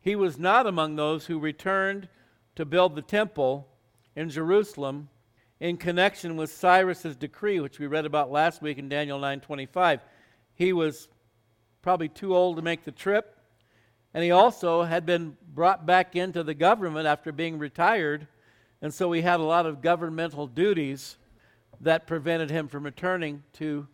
he 0.00 0.14
was 0.14 0.38
not 0.38 0.68
among 0.68 0.94
those 0.94 1.26
who 1.26 1.40
returned 1.40 2.08
to 2.54 2.64
build 2.64 2.94
the 2.94 3.02
temple 3.02 3.66
in 4.14 4.30
Jerusalem 4.30 5.08
in 5.58 5.76
connection 5.76 6.36
with 6.36 6.52
Cyrus's 6.52 7.16
decree, 7.16 7.58
which 7.58 7.80
we 7.80 7.88
read 7.88 8.06
about 8.06 8.30
last 8.30 8.62
week 8.62 8.78
in 8.78 8.88
Daniel 8.88 9.18
9:25. 9.18 10.00
He 10.54 10.72
was 10.72 11.08
probably 11.82 12.08
too 12.08 12.36
old 12.36 12.56
to 12.56 12.62
make 12.62 12.84
the 12.84 12.92
trip. 12.92 13.36
And 14.14 14.22
he 14.22 14.30
also 14.30 14.82
had 14.84 15.06
been 15.06 15.36
brought 15.54 15.86
back 15.86 16.14
into 16.14 16.44
the 16.44 16.54
government 16.54 17.06
after 17.06 17.32
being 17.32 17.58
retired. 17.58 18.28
And 18.80 18.94
so 18.94 19.10
he 19.12 19.22
had 19.22 19.40
a 19.40 19.44
lot 19.44 19.66
of 19.66 19.82
governmental 19.82 20.46
duties 20.46 21.16
that 21.80 22.06
prevented 22.06 22.50
him 22.50 22.68
from 22.68 22.84
returning 22.84 23.42
to 23.54 23.88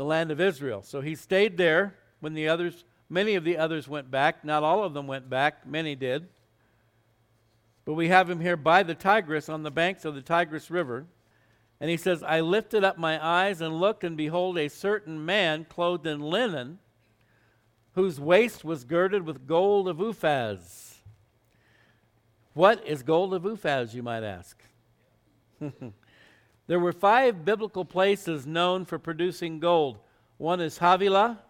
the 0.00 0.06
land 0.06 0.30
of 0.30 0.40
Israel. 0.40 0.80
So 0.80 1.02
he 1.02 1.14
stayed 1.14 1.58
there 1.58 1.94
when 2.20 2.32
the 2.32 2.48
others, 2.48 2.84
many 3.10 3.34
of 3.34 3.44
the 3.44 3.58
others 3.58 3.86
went 3.86 4.10
back. 4.10 4.46
Not 4.46 4.62
all 4.62 4.82
of 4.82 4.94
them 4.94 5.06
went 5.06 5.28
back, 5.28 5.66
many 5.66 5.94
did. 5.94 6.26
But 7.84 7.92
we 7.92 8.08
have 8.08 8.30
him 8.30 8.40
here 8.40 8.56
by 8.56 8.82
the 8.82 8.94
Tigris, 8.94 9.50
on 9.50 9.62
the 9.62 9.70
banks 9.70 10.06
of 10.06 10.14
the 10.14 10.22
Tigris 10.22 10.70
River. 10.70 11.04
And 11.80 11.90
he 11.90 11.98
says, 11.98 12.22
I 12.22 12.40
lifted 12.40 12.82
up 12.82 12.96
my 12.96 13.22
eyes 13.22 13.60
and 13.60 13.78
looked, 13.78 14.02
and 14.02 14.16
behold, 14.16 14.56
a 14.56 14.68
certain 14.68 15.22
man 15.22 15.66
clothed 15.68 16.06
in 16.06 16.20
linen 16.20 16.78
whose 17.92 18.18
waist 18.18 18.64
was 18.64 18.84
girded 18.84 19.26
with 19.26 19.46
gold 19.46 19.86
of 19.86 19.98
Uphaz. 19.98 20.94
What 22.54 22.86
is 22.86 23.02
gold 23.02 23.34
of 23.34 23.42
Uphaz, 23.42 23.92
you 23.92 24.02
might 24.02 24.22
ask? 24.22 24.64
there 26.70 26.78
were 26.78 26.92
five 26.92 27.44
biblical 27.44 27.84
places 27.84 28.46
known 28.46 28.84
for 28.84 28.96
producing 28.96 29.58
gold. 29.58 29.98
One 30.36 30.60
is 30.60 30.78
Havilah, 30.78 31.40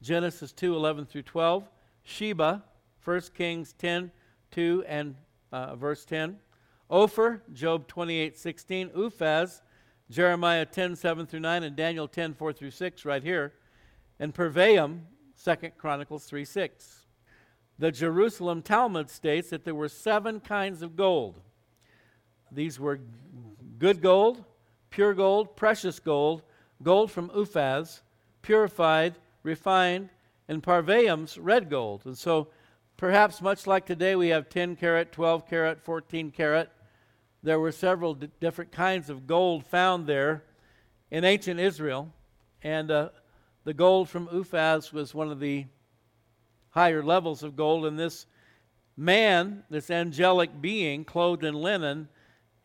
Genesis 0.00 0.52
2 0.52 0.76
11 0.76 1.06
through 1.06 1.22
12, 1.22 1.68
Sheba, 2.04 2.62
1 3.04 3.20
Kings 3.34 3.72
10 3.72 4.12
2 4.52 4.84
and 4.86 5.16
uh, 5.50 5.74
verse 5.74 6.04
10, 6.04 6.36
Ophir, 6.88 7.42
Job 7.52 7.88
28 7.88 8.38
16, 8.38 8.90
Uphaz, 8.90 9.62
Jeremiah 10.08 10.64
10 10.64 10.94
7 10.94 11.26
through 11.26 11.40
9, 11.40 11.64
and 11.64 11.74
Daniel 11.74 12.06
10 12.06 12.34
4 12.34 12.52
through 12.52 12.70
6, 12.70 13.04
right 13.04 13.24
here, 13.24 13.54
and 14.20 14.32
Parvaim, 14.32 15.00
Second 15.34 15.72
Chronicles 15.76 16.26
3 16.26 16.44
6. 16.44 17.06
The 17.76 17.90
Jerusalem 17.90 18.62
Talmud 18.62 19.10
states 19.10 19.50
that 19.50 19.64
there 19.64 19.74
were 19.74 19.88
seven 19.88 20.38
kinds 20.38 20.80
of 20.80 20.94
gold. 20.94 21.40
These 22.52 22.78
were 22.78 23.00
good 23.78 24.02
gold, 24.02 24.44
pure 24.90 25.14
gold, 25.14 25.56
precious 25.56 26.00
gold, 26.00 26.42
gold 26.82 27.10
from 27.10 27.30
Uphaz, 27.30 28.00
purified, 28.42 29.14
refined, 29.42 30.10
and 30.48 30.62
Parvaim's 30.62 31.38
red 31.38 31.70
gold. 31.70 32.02
And 32.04 32.16
so, 32.16 32.48
perhaps 32.96 33.40
much 33.40 33.66
like 33.66 33.86
today, 33.86 34.16
we 34.16 34.28
have 34.28 34.48
10 34.48 34.76
carat, 34.76 35.12
12 35.12 35.48
carat, 35.48 35.80
14 35.80 36.30
carat. 36.30 36.70
There 37.42 37.60
were 37.60 37.72
several 37.72 38.14
d- 38.14 38.30
different 38.40 38.72
kinds 38.72 39.10
of 39.10 39.26
gold 39.26 39.64
found 39.66 40.06
there 40.06 40.44
in 41.10 41.24
ancient 41.24 41.60
Israel. 41.60 42.12
And 42.62 42.90
uh, 42.90 43.10
the 43.64 43.74
gold 43.74 44.08
from 44.08 44.28
Uphaz 44.28 44.92
was 44.92 45.14
one 45.14 45.30
of 45.30 45.40
the 45.40 45.66
higher 46.70 47.02
levels 47.02 47.42
of 47.42 47.56
gold, 47.56 47.86
and 47.86 47.98
this 47.98 48.26
man, 48.96 49.64
this 49.70 49.90
angelic 49.90 50.60
being, 50.60 51.04
clothed 51.04 51.44
in 51.44 51.54
linen, 51.54 52.08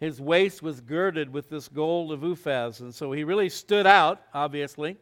his 0.03 0.19
waist 0.19 0.61
was 0.61 0.81
girded 0.81 1.31
with 1.31 1.49
this 1.49 1.69
gold 1.69 2.11
of 2.11 2.19
Uphaz. 2.19 2.81
And 2.81 2.93
so 2.93 3.13
he 3.13 3.23
really 3.23 3.47
stood 3.47 3.87
out, 3.87 4.21
obviously. 4.33 4.97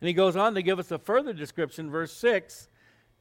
And 0.00 0.06
he 0.06 0.14
goes 0.14 0.36
on 0.36 0.54
to 0.54 0.62
give 0.62 0.78
us 0.78 0.92
a 0.92 0.98
further 0.98 1.32
description, 1.32 1.90
verse 1.90 2.12
6. 2.12 2.68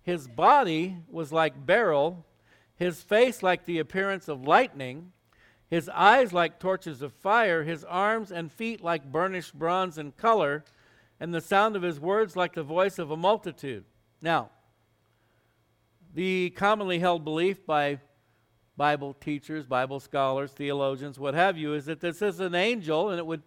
His 0.04 0.28
body 0.28 0.98
was 1.10 1.32
like 1.32 1.66
beryl, 1.66 2.24
his 2.76 3.02
face 3.02 3.42
like 3.42 3.66
the 3.66 3.80
appearance 3.80 4.28
of 4.28 4.44
lightning, 4.44 5.12
his 5.68 5.90
eyes 5.90 6.32
like 6.32 6.60
torches 6.60 7.02
of 7.02 7.14
fire, 7.14 7.64
his 7.64 7.84
arms 7.84 8.32
and 8.32 8.52
feet 8.52 8.84
like 8.84 9.12
burnished 9.12 9.56
bronze 9.56 9.98
in 9.98 10.12
color 10.12 10.64
and 11.20 11.34
the 11.34 11.42
sound 11.42 11.76
of 11.76 11.82
his 11.82 12.00
words 12.00 12.36
like 12.36 12.54
the 12.54 12.62
voice 12.62 13.00
of 13.00 13.10
a 13.10 13.18
multitude. 13.18 13.86
Now, 14.22 14.52
the 16.14 16.52
commonly 16.52 17.00
held 17.00 17.24
belief 17.24 17.66
by 17.66 18.02
Bible 18.78 19.14
teachers, 19.14 19.66
Bible 19.66 20.00
scholars, 20.00 20.52
theologians, 20.52 21.18
what 21.18 21.34
have 21.34 21.58
you, 21.58 21.74
is 21.74 21.86
that 21.86 22.02
this 22.02 22.22
is 22.22 22.40
an 22.40 22.56
angel 22.56 23.10
and 23.10 23.20
it 23.20 23.26
would 23.26 23.44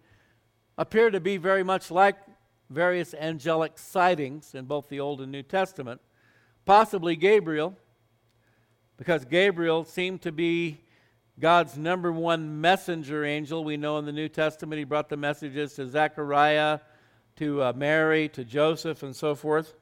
appear 0.77 1.11
to 1.11 1.19
be 1.19 1.37
very 1.37 1.63
much 1.63 1.91
like 1.91 2.17
various 2.69 3.13
angelic 3.13 3.77
sightings 3.77 4.55
in 4.55 4.65
both 4.65 4.89
the 4.89 4.99
Old 4.99 5.21
and 5.21 5.31
New 5.31 5.43
Testament. 5.43 6.01
Possibly 6.65 7.15
Gabriel, 7.15 7.75
because 8.97 9.25
Gabriel 9.25 9.83
seemed 9.83 10.21
to 10.21 10.31
be 10.31 10.81
God's 11.39 11.77
number 11.77 12.11
one 12.11 12.59
messenger 12.59 13.23
angel. 13.23 13.63
We 13.63 13.77
know 13.77 13.97
in 13.97 14.05
the 14.05 14.11
New 14.11 14.29
Testament 14.29 14.77
he 14.77 14.83
brought 14.83 15.09
the 15.09 15.17
messages 15.17 15.73
to 15.75 15.87
Zechariah 15.87 16.79
to 17.37 17.63
uh, 17.63 17.73
Mary, 17.75 18.27
to 18.29 18.43
Joseph, 18.43 19.01
and 19.03 19.15
so 19.15 19.35
forth. 19.35 19.73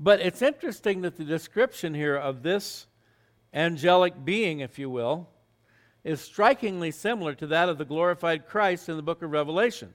But 0.00 0.20
it's 0.20 0.42
interesting 0.42 1.02
that 1.02 1.16
the 1.16 1.24
description 1.24 1.94
here 1.94 2.16
of 2.16 2.42
this 2.42 2.86
angelic 3.56 4.24
being, 4.24 4.60
if 4.60 4.78
you 4.78 4.88
will, 4.88 5.28
is 6.04 6.20
strikingly 6.20 6.92
similar 6.92 7.34
to 7.34 7.48
that 7.48 7.68
of 7.68 7.78
the 7.78 7.84
glorified 7.84 8.46
Christ 8.46 8.88
in 8.88 8.96
the 8.96 9.02
book 9.02 9.22
of 9.22 9.32
Revelation. 9.32 9.94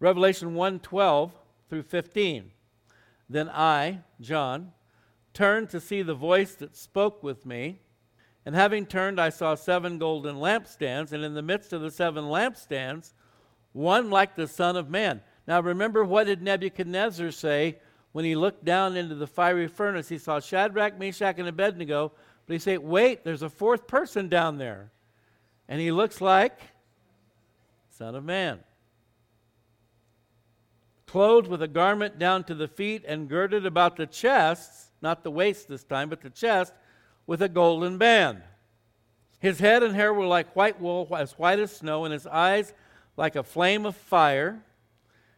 Revelation 0.00 0.54
1:12 0.54 1.32
through 1.68 1.84
15. 1.84 2.50
Then 3.28 3.48
I, 3.48 4.00
John, 4.20 4.72
turned 5.32 5.70
to 5.70 5.80
see 5.80 6.02
the 6.02 6.14
voice 6.14 6.54
that 6.56 6.76
spoke 6.76 7.22
with 7.22 7.46
me, 7.46 7.80
and 8.44 8.54
having 8.54 8.84
turned 8.84 9.20
I 9.20 9.28
saw 9.28 9.54
seven 9.54 9.98
golden 9.98 10.36
lampstands, 10.36 11.12
and 11.12 11.24
in 11.24 11.34
the 11.34 11.42
midst 11.42 11.72
of 11.72 11.80
the 11.80 11.90
seven 11.90 12.24
lampstands 12.24 13.14
one 13.72 14.10
like 14.10 14.34
the 14.34 14.48
Son 14.48 14.76
of 14.76 14.90
Man. 14.90 15.22
Now 15.46 15.60
remember, 15.60 16.04
what 16.04 16.26
did 16.26 16.42
Nebuchadnezzar 16.42 17.30
say 17.30 17.78
when 18.12 18.24
he 18.24 18.34
looked 18.34 18.64
down 18.64 18.96
into 18.96 19.14
the 19.14 19.26
fiery 19.26 19.68
furnace? 19.68 20.08
He 20.08 20.18
saw 20.18 20.40
Shadrach, 20.40 20.98
Meshach, 20.98 21.38
and 21.38 21.48
Abednego, 21.48 22.12
but 22.50 22.54
he 22.54 22.58
said, 22.58 22.80
Wait, 22.80 23.22
there's 23.22 23.42
a 23.42 23.48
fourth 23.48 23.86
person 23.86 24.28
down 24.28 24.58
there. 24.58 24.90
And 25.68 25.80
he 25.80 25.92
looks 25.92 26.20
like 26.20 26.58
Son 27.90 28.16
of 28.16 28.24
Man. 28.24 28.58
Clothed 31.06 31.46
with 31.46 31.62
a 31.62 31.68
garment 31.68 32.18
down 32.18 32.42
to 32.42 32.56
the 32.56 32.66
feet 32.66 33.04
and 33.06 33.28
girded 33.28 33.66
about 33.66 33.94
the 33.94 34.04
chest, 34.04 34.90
not 35.00 35.22
the 35.22 35.30
waist 35.30 35.68
this 35.68 35.84
time, 35.84 36.08
but 36.08 36.22
the 36.22 36.28
chest, 36.28 36.72
with 37.24 37.40
a 37.40 37.48
golden 37.48 37.98
band. 37.98 38.42
His 39.38 39.60
head 39.60 39.84
and 39.84 39.94
hair 39.94 40.12
were 40.12 40.26
like 40.26 40.56
white 40.56 40.80
wool, 40.80 41.06
as 41.16 41.38
white 41.38 41.60
as 41.60 41.76
snow, 41.76 42.04
and 42.04 42.12
his 42.12 42.26
eyes 42.26 42.74
like 43.16 43.36
a 43.36 43.44
flame 43.44 43.86
of 43.86 43.94
fire. 43.94 44.60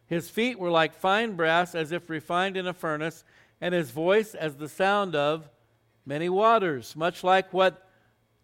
His 0.07 0.31
feet 0.31 0.57
were 0.57 0.71
like 0.71 0.95
fine 0.95 1.35
brass, 1.35 1.75
as 1.75 1.91
if 1.91 2.09
refined 2.09 2.57
in 2.57 2.65
a 2.65 2.73
furnace, 2.73 3.23
and 3.61 3.71
his 3.75 3.91
voice 3.91 4.33
as 4.33 4.55
the 4.55 4.67
sound 4.67 5.15
of 5.15 5.47
many 6.05 6.29
waters. 6.29 6.95
Much 6.95 7.23
like 7.23 7.53
what 7.53 7.87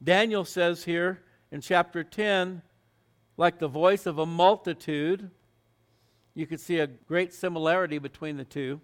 Daniel 0.04 0.46
says 0.46 0.84
here 0.84 1.22
in 1.52 1.62
chapter 1.62 2.04
10, 2.04 2.62
like 3.38 3.60
the 3.60 3.68
voice 3.68 4.06
of 4.06 4.18
a 4.18 4.26
multitude. 4.26 5.32
You 6.34 6.46
could 6.48 6.60
see 6.60 6.80
a 6.80 6.88
great 6.88 7.34
similarity 7.34 7.98
between 7.98 8.38
the 8.38 8.46
two. 8.46 8.82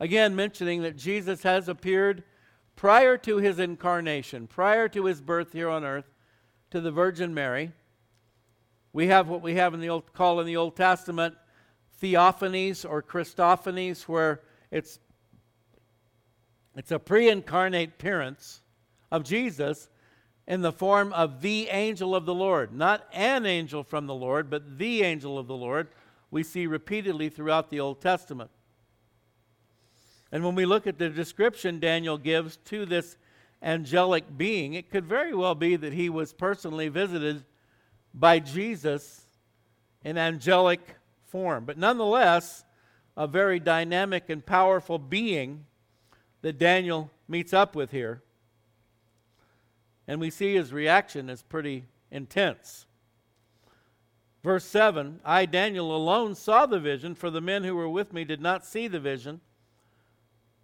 Again, 0.00 0.36
mentioning 0.36 0.82
that 0.82 0.96
Jesus 0.96 1.42
has 1.42 1.68
appeared 1.68 2.24
prior 2.76 3.16
to 3.18 3.38
his 3.38 3.58
incarnation, 3.58 4.46
prior 4.46 4.88
to 4.88 5.04
his 5.06 5.20
birth 5.20 5.52
here 5.52 5.68
on 5.68 5.84
earth, 5.84 6.12
to 6.70 6.80
the 6.80 6.90
Virgin 6.90 7.32
Mary. 7.32 7.72
We 8.92 9.06
have 9.08 9.28
what 9.28 9.42
we 9.42 9.54
have 9.54 9.74
in 9.74 9.80
the 9.80 9.88
old, 9.88 10.12
call 10.12 10.40
in 10.40 10.46
the 10.46 10.56
Old 10.56 10.76
Testament 10.76 11.34
theophanies 12.02 12.88
or 12.88 13.02
Christophanies, 13.02 14.02
where 14.02 14.42
it's, 14.70 14.98
it's 16.76 16.90
a 16.90 16.98
pre 16.98 17.28
incarnate 17.28 17.90
appearance 17.90 18.62
of 19.10 19.24
Jesus 19.24 19.88
in 20.46 20.60
the 20.60 20.72
form 20.72 21.12
of 21.12 21.40
the 21.40 21.68
angel 21.68 22.14
of 22.14 22.26
the 22.26 22.34
Lord. 22.34 22.74
Not 22.74 23.06
an 23.12 23.46
angel 23.46 23.82
from 23.82 24.06
the 24.06 24.14
Lord, 24.14 24.50
but 24.50 24.78
the 24.78 25.02
angel 25.02 25.38
of 25.38 25.46
the 25.46 25.56
Lord, 25.56 25.88
we 26.30 26.42
see 26.42 26.66
repeatedly 26.66 27.28
throughout 27.28 27.70
the 27.70 27.80
Old 27.80 28.00
Testament. 28.00 28.50
And 30.32 30.44
when 30.44 30.54
we 30.54 30.66
look 30.66 30.86
at 30.86 30.98
the 30.98 31.08
description 31.08 31.78
Daniel 31.78 32.18
gives 32.18 32.56
to 32.64 32.84
this 32.84 33.16
angelic 33.62 34.36
being, 34.36 34.74
it 34.74 34.90
could 34.90 35.06
very 35.06 35.32
well 35.34 35.54
be 35.54 35.76
that 35.76 35.92
he 35.92 36.10
was 36.10 36.32
personally 36.32 36.88
visited 36.88 37.44
by 38.12 38.40
Jesus 38.40 39.26
in 40.04 40.18
angelic 40.18 40.96
form. 41.26 41.64
But 41.64 41.78
nonetheless, 41.78 42.64
a 43.16 43.26
very 43.26 43.60
dynamic 43.60 44.28
and 44.28 44.44
powerful 44.44 44.98
being 44.98 45.66
that 46.44 46.58
Daniel 46.58 47.10
meets 47.26 47.54
up 47.54 47.74
with 47.74 47.90
here. 47.90 48.22
And 50.06 50.20
we 50.20 50.28
see 50.28 50.54
his 50.54 50.74
reaction 50.74 51.30
is 51.30 51.40
pretty 51.40 51.86
intense. 52.10 52.84
Verse 54.42 54.66
7 54.66 55.20
I, 55.24 55.46
Daniel, 55.46 55.96
alone 55.96 56.34
saw 56.34 56.66
the 56.66 56.78
vision, 56.78 57.14
for 57.14 57.30
the 57.30 57.40
men 57.40 57.64
who 57.64 57.74
were 57.74 57.88
with 57.88 58.12
me 58.12 58.24
did 58.24 58.42
not 58.42 58.66
see 58.66 58.88
the 58.88 59.00
vision. 59.00 59.40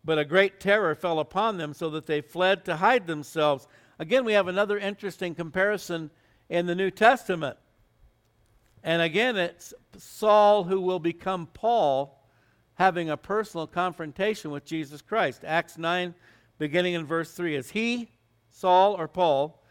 But 0.04 0.18
a 0.18 0.24
great 0.26 0.60
terror 0.60 0.94
fell 0.94 1.18
upon 1.18 1.56
them, 1.56 1.72
so 1.72 1.88
that 1.88 2.04
they 2.04 2.20
fled 2.20 2.66
to 2.66 2.76
hide 2.76 3.06
themselves. 3.06 3.66
Again, 3.98 4.26
we 4.26 4.34
have 4.34 4.48
another 4.48 4.76
interesting 4.76 5.34
comparison 5.34 6.10
in 6.50 6.66
the 6.66 6.74
New 6.74 6.90
Testament. 6.90 7.56
And 8.84 9.00
again, 9.00 9.38
it's 9.38 9.72
Saul 9.96 10.64
who 10.64 10.78
will 10.78 11.00
become 11.00 11.46
Paul 11.46 12.19
having 12.80 13.10
a 13.10 13.16
personal 13.16 13.66
confrontation 13.66 14.50
with 14.50 14.64
Jesus 14.64 15.02
Christ. 15.02 15.44
Acts 15.46 15.76
9, 15.76 16.14
beginning 16.56 16.94
in 16.94 17.04
verse 17.04 17.30
3. 17.32 17.54
As 17.56 17.68
he, 17.68 18.08
Saul 18.48 18.94
or 18.94 19.06
Paul, 19.06 19.62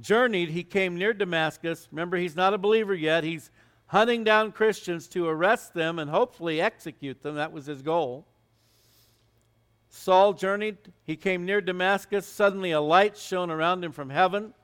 journeyed, 0.00 0.48
he 0.48 0.64
came 0.64 0.96
near 0.96 1.12
Damascus. 1.12 1.86
Remember, 1.90 2.16
he's 2.16 2.34
not 2.34 2.54
a 2.54 2.58
believer 2.58 2.94
yet. 2.94 3.22
He's 3.22 3.50
hunting 3.88 4.24
down 4.24 4.50
Christians 4.50 5.08
to 5.08 5.28
arrest 5.28 5.74
them 5.74 5.98
and 5.98 6.08
hopefully 6.08 6.58
execute 6.58 7.22
them. 7.22 7.34
That 7.34 7.52
was 7.52 7.66
his 7.66 7.82
goal. 7.82 8.26
Saul 9.90 10.32
journeyed. 10.32 10.78
He 11.04 11.16
came 11.16 11.44
near 11.44 11.60
Damascus. 11.60 12.26
Suddenly, 12.26 12.70
a 12.70 12.80
light 12.80 13.18
shone 13.18 13.50
around 13.50 13.84
him 13.84 13.92
from 13.92 14.08
heaven. 14.08 14.54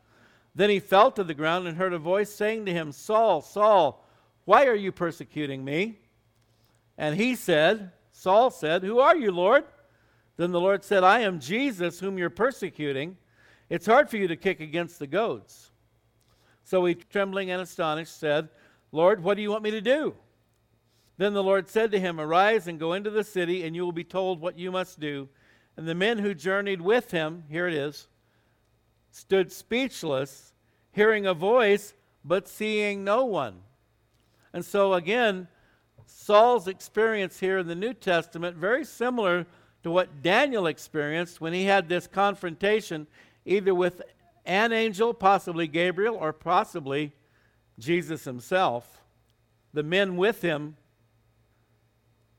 Then 0.54 0.70
he 0.70 0.80
fell 0.80 1.10
to 1.10 1.22
the 1.22 1.34
ground 1.34 1.68
and 1.68 1.76
heard 1.76 1.92
a 1.92 1.98
voice 1.98 2.32
saying 2.32 2.64
to 2.64 2.72
him, 2.72 2.92
Saul, 2.92 3.42
Saul, 3.42 4.02
why 4.46 4.64
are 4.64 4.74
you 4.74 4.90
persecuting 4.90 5.62
me? 5.62 5.98
And 7.00 7.16
he 7.16 7.34
said, 7.34 7.92
Saul 8.12 8.50
said, 8.50 8.84
Who 8.84 9.00
are 9.00 9.16
you, 9.16 9.32
Lord? 9.32 9.64
Then 10.36 10.52
the 10.52 10.60
Lord 10.60 10.84
said, 10.84 11.02
I 11.02 11.20
am 11.20 11.40
Jesus 11.40 11.98
whom 11.98 12.18
you're 12.18 12.28
persecuting. 12.28 13.16
It's 13.70 13.86
hard 13.86 14.10
for 14.10 14.18
you 14.18 14.28
to 14.28 14.36
kick 14.36 14.60
against 14.60 14.98
the 14.98 15.06
goads. 15.06 15.70
So 16.62 16.84
he, 16.84 16.94
trembling 16.94 17.50
and 17.50 17.62
astonished, 17.62 18.20
said, 18.20 18.50
Lord, 18.92 19.22
what 19.24 19.36
do 19.36 19.42
you 19.42 19.50
want 19.50 19.62
me 19.62 19.70
to 19.70 19.80
do? 19.80 20.14
Then 21.16 21.32
the 21.32 21.42
Lord 21.42 21.70
said 21.70 21.90
to 21.92 21.98
him, 21.98 22.20
Arise 22.20 22.68
and 22.68 22.78
go 22.78 22.92
into 22.92 23.08
the 23.08 23.24
city, 23.24 23.64
and 23.64 23.74
you 23.74 23.82
will 23.82 23.92
be 23.92 24.04
told 24.04 24.42
what 24.42 24.58
you 24.58 24.70
must 24.70 25.00
do. 25.00 25.26
And 25.78 25.88
the 25.88 25.94
men 25.94 26.18
who 26.18 26.34
journeyed 26.34 26.82
with 26.82 27.12
him, 27.12 27.44
here 27.48 27.66
it 27.66 27.74
is, 27.74 28.08
stood 29.10 29.50
speechless, 29.50 30.52
hearing 30.92 31.24
a 31.24 31.32
voice, 31.32 31.94
but 32.22 32.46
seeing 32.46 33.04
no 33.04 33.24
one. 33.24 33.62
And 34.52 34.62
so 34.62 34.92
again, 34.92 35.48
Saul's 36.12 36.68
experience 36.68 37.40
here 37.40 37.58
in 37.58 37.66
the 37.66 37.74
New 37.74 37.94
Testament 37.94 38.56
very 38.56 38.84
similar 38.84 39.46
to 39.82 39.90
what 39.90 40.22
Daniel 40.22 40.66
experienced 40.66 41.40
when 41.40 41.52
he 41.52 41.64
had 41.64 41.88
this 41.88 42.06
confrontation 42.06 43.06
either 43.44 43.74
with 43.74 44.02
an 44.44 44.72
angel, 44.72 45.14
possibly 45.14 45.66
Gabriel, 45.66 46.16
or 46.16 46.32
possibly 46.32 47.12
Jesus 47.78 48.24
himself. 48.24 49.00
The 49.72 49.82
men 49.82 50.16
with 50.16 50.42
him, 50.42 50.76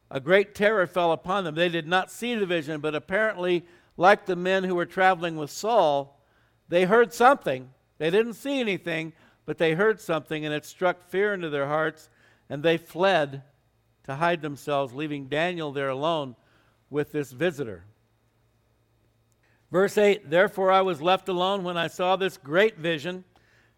a 0.10 0.20
great 0.20 0.54
terror 0.54 0.86
fell 0.86 1.12
upon 1.12 1.44
them. 1.44 1.56
They 1.56 1.70
did 1.70 1.88
not 1.88 2.12
see 2.12 2.36
the 2.36 2.46
vision, 2.46 2.82
but 2.82 2.94
apparently, 2.94 3.66
like 3.98 4.26
the 4.26 4.36
men 4.36 4.66
who 4.66 4.76
were 4.76 4.86
traveling 4.86 5.38
with 5.38 5.50
Saul, 5.50 6.20
they 6.68 6.86
heard 6.86 7.14
something. 7.14 7.70
They 7.98 8.10
didn't 8.10 8.34
see 8.34 8.60
anything, 8.60 9.14
but 9.46 9.58
they 9.58 9.74
heard 9.74 10.02
something, 10.02 10.46
and 10.46 10.54
it 10.54 10.66
struck 10.66 11.10
fear 11.10 11.34
into 11.34 11.50
their 11.50 11.68
hearts, 11.68 12.10
and 12.50 12.62
they 12.62 12.78
fled 12.78 13.44
to 14.06 14.16
hide 14.16 14.42
themselves, 14.42 14.94
leaving 14.94 15.28
Daniel 15.28 15.72
there 15.72 15.90
alone 15.90 16.36
with 16.90 17.12
this 17.12 17.32
visitor. 17.32 17.86
Verse 19.72 19.98
8 19.98 20.30
Therefore 20.30 20.72
I 20.72 20.82
was 20.82 21.02
left 21.02 21.30
alone 21.30 21.64
when 21.64 21.78
I 21.78 21.88
saw 21.88 22.16
this 22.16 22.38
great 22.38 22.78
vision. 22.78 23.24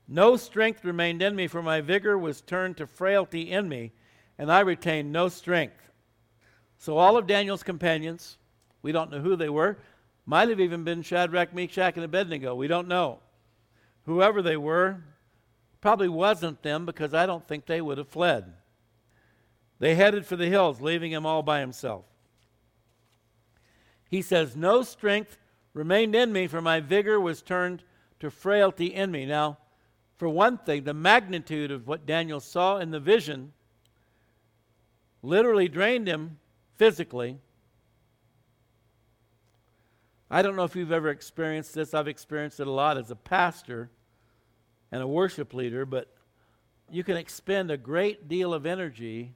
No 0.08 0.36
strength 0.36 0.84
remained 0.84 1.22
in 1.22 1.36
me, 1.36 1.48
for 1.48 1.62
my 1.62 1.82
vigor 1.82 2.17
was 2.17 2.41
turned 2.41 2.78
to 2.78 2.88
frailty 2.88 3.52
in 3.52 3.69
me, 3.69 3.93
and 4.38 4.52
I 4.52 4.60
retained 4.62 5.12
no 5.12 5.30
strength. 5.30 5.91
So 6.78 6.97
all 6.97 7.15
of 7.15 7.28
Daniel's 7.28 7.63
companions, 7.63 8.38
we 8.82 8.91
don't 8.91 9.12
know 9.12 9.21
who 9.21 9.36
they 9.38 9.50
were, 9.50 9.78
might 10.26 10.50
have 10.50 10.60
even 10.60 10.84
been 10.84 11.02
Shadrach, 11.02 11.54
Meshach, 11.54 11.95
and 11.95 12.04
Abednego. 12.04 12.56
We 12.56 12.67
don't 12.67 12.88
know. 12.88 13.19
Whoever 14.06 14.41
they 14.41 14.58
were, 14.58 15.02
probably 15.80 16.10
wasn't 16.10 16.62
them 16.63 16.86
because 16.86 17.13
I 17.13 17.26
don't 17.26 17.47
think 17.47 17.65
they 17.65 17.82
would 17.82 17.97
have 17.97 18.10
fled. 18.10 18.54
They 19.79 19.95
headed 19.95 20.25
for 20.25 20.36
the 20.36 20.47
hills, 20.47 20.81
leaving 20.81 21.12
him 21.12 21.25
all 21.25 21.43
by 21.43 21.59
himself. 21.59 22.05
He 24.09 24.21
says, 24.21 24.55
No 24.55 24.83
strength 24.83 25.38
remained 25.73 26.15
in 26.15 26.31
me, 26.31 26.47
for 26.47 26.62
my 26.62 26.79
vigor 26.79 27.19
was 27.19 27.41
turned 27.41 27.83
to 28.19 28.29
frailty 28.29 28.93
in 28.93 29.12
me. 29.12 29.25
Now, 29.25 29.57
for 30.17 30.29
one 30.29 30.57
thing, 30.57 30.83
the 30.83 30.93
magnitude 30.93 31.71
of 31.71 31.88
what 31.88 32.05
Daniel 32.05 32.39
saw 32.39 32.77
in 32.77 32.91
the 32.91 32.99
vision 32.99 33.53
literally 35.21 35.67
drained 35.67 36.07
him 36.07 36.38
physically. 36.75 37.39
I 40.29 40.41
don't 40.41 40.55
know 40.55 40.63
if 40.63 40.75
you've 40.75 40.91
ever 40.91 41.09
experienced 41.09 41.73
this. 41.73 41.93
I've 41.93 42.07
experienced 42.07 42.59
it 42.59 42.67
a 42.67 42.71
lot 42.71 42.97
as 42.97 43.12
a 43.12 43.15
pastor 43.15 43.89
and 44.91 45.01
a 45.01 45.07
worship 45.07 45.53
leader, 45.53 45.86
but 45.86 46.13
you 46.91 47.03
can 47.03 47.17
expend 47.17 47.71
a 47.71 47.77
great 47.77 48.27
deal 48.27 48.53
of 48.53 48.65
energy 48.65 49.33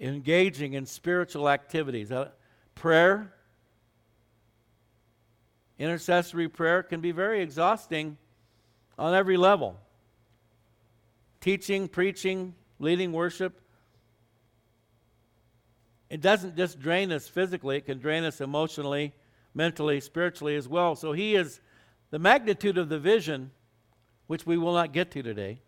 engaging 0.00 0.74
in 0.74 0.86
spiritual 0.86 1.48
activities. 1.48 2.12
Uh, 2.12 2.30
prayer, 2.74 3.32
intercessory 5.78 6.48
prayer 6.48 6.82
can 6.82 7.00
be 7.00 7.12
very 7.12 7.42
exhausting 7.42 8.16
on 8.98 9.14
every 9.14 9.36
level. 9.36 9.78
Teaching, 11.40 11.88
preaching, 11.88 12.54
leading 12.78 13.12
worship. 13.12 13.60
It 16.08 16.20
doesn't 16.20 16.56
just 16.56 16.78
drain 16.78 17.10
us 17.10 17.28
physically, 17.28 17.78
it 17.78 17.86
can 17.86 17.98
drain 17.98 18.24
us 18.24 18.40
emotionally, 18.40 19.12
mentally, 19.54 20.00
spiritually 20.00 20.56
as 20.56 20.68
well. 20.68 20.94
So 20.94 21.12
he 21.12 21.34
is 21.34 21.60
the 22.10 22.18
magnitude 22.18 22.78
of 22.78 22.88
the 22.88 22.98
vision, 22.98 23.50
which 24.28 24.46
we 24.46 24.56
will 24.56 24.72
not 24.72 24.92
get 24.92 25.10
to 25.12 25.22
today 25.22 25.60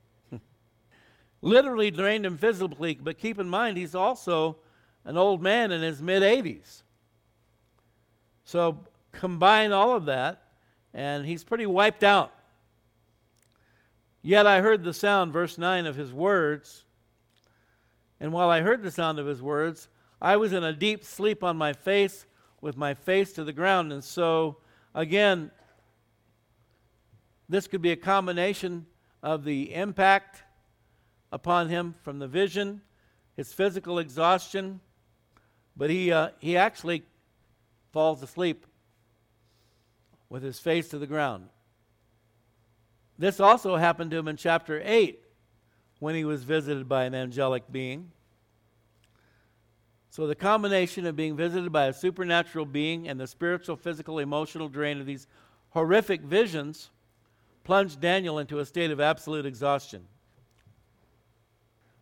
literally 1.41 1.91
drained 1.91 2.27
him 2.27 2.37
physically, 2.37 2.99
but 3.01 3.19
keep 3.19 3.39
in 3.39 3.49
mind, 3.49 3.77
he's 3.77 3.95
also 3.95 4.57
an 5.05 5.17
old 5.17 5.43
man 5.43 5.73
in 5.73 5.83
his 5.83 6.03
mid 6.03 6.23
80s. 6.23 6.83
So 8.45 8.79
combine 9.13 9.73
all 9.73 9.95
of 9.95 10.07
that, 10.07 10.43
and 10.95 11.27
he's 11.27 11.45
pretty 11.45 11.67
wiped 11.67 12.03
out. 12.03 12.33
Yet 14.23 14.47
I 14.47 14.61
heard 14.61 14.85
the 14.85 14.93
sound, 14.93 15.33
verse 15.33 15.59
9, 15.59 15.87
of 15.87 15.97
his 15.97 16.13
words. 16.13 16.85
And 18.21 18.33
while 18.33 18.51
I 18.51 18.61
heard 18.61 18.83
the 18.83 18.91
sound 18.91 19.19
of 19.19 19.27
his 19.27 19.41
words, 19.41 19.89
I 20.21 20.37
was 20.37 20.53
in 20.53 20.65
a 20.65 20.73
deep 20.73 21.05
sleep 21.05 21.45
on 21.45 21.57
my 21.57 21.73
face, 21.73 22.27
with 22.61 22.77
my 22.77 22.95
face 22.95 23.33
to 23.35 23.45
the 23.45 23.53
ground. 23.53 23.93
And 23.93 24.03
so, 24.03 24.57
again, 24.95 25.51
this 27.49 27.69
could 27.69 27.81
be 27.81 27.93
a 27.93 27.97
combination 27.97 28.87
of 29.23 29.45
the 29.45 29.75
impact 29.75 30.43
upon 31.33 31.69
him 31.69 31.95
from 32.03 32.19
the 32.19 32.29
vision, 32.29 32.81
his 33.37 33.53
physical 33.53 33.99
exhaustion, 33.99 34.81
but 35.77 35.91
he, 35.91 36.11
uh, 36.11 36.31
he 36.39 36.57
actually 36.57 37.05
falls 37.93 38.23
asleep 38.23 38.67
with 40.29 40.43
his 40.43 40.59
face 40.59 40.89
to 40.89 40.99
the 40.99 41.07
ground. 41.07 41.49
This 43.19 43.41
also 43.41 43.77
happened 43.77 44.11
to 44.13 44.19
him 44.19 44.29
in 44.29 44.37
chapter 44.37 44.81
8 44.85 45.21
when 45.99 46.15
he 46.15 46.25
was 46.25 46.45
visited 46.45 46.89
by 46.89 47.05
an 47.05 47.15
angelic 47.15 47.71
being. 47.71 48.13
So, 50.11 50.27
the 50.27 50.35
combination 50.35 51.07
of 51.07 51.17
being 51.17 51.37
visited 51.37 51.71
by 51.71 51.87
a 51.87 51.93
supernatural 51.93 52.65
being 52.65 53.09
and 53.09 53.21
the 53.21 53.27
spiritual, 53.27 53.77
physical, 53.77 54.19
emotional 54.19 54.69
drain 54.69 55.01
of 55.01 55.07
these 55.07 55.27
horrific 55.71 56.23
visions 56.23 56.91
plunged 57.63 58.01
Daniel 58.01 58.39
into 58.39 58.59
a 58.59 58.65
state 58.65 58.91
of 58.91 59.01
absolute 59.01 59.47
exhaustion. 59.47 60.07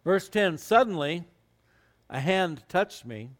Verse 0.07 0.29
10 0.29 0.57
Suddenly 0.59 1.25
a 2.09 2.21
hand 2.21 2.63
touched 2.69 3.05
me, 3.05 3.31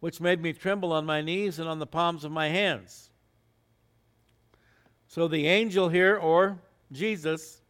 which 0.00 0.20
made 0.20 0.42
me 0.42 0.52
tremble 0.52 0.92
on 0.92 1.06
my 1.06 1.22
knees 1.22 1.60
and 1.60 1.68
on 1.68 1.78
the 1.78 1.86
palms 1.86 2.24
of 2.24 2.32
my 2.32 2.48
hands. 2.48 3.10
So 5.06 5.28
the 5.28 5.46
angel 5.46 5.90
here, 5.90 6.16
or 6.16 6.58
Jesus, 6.90 7.62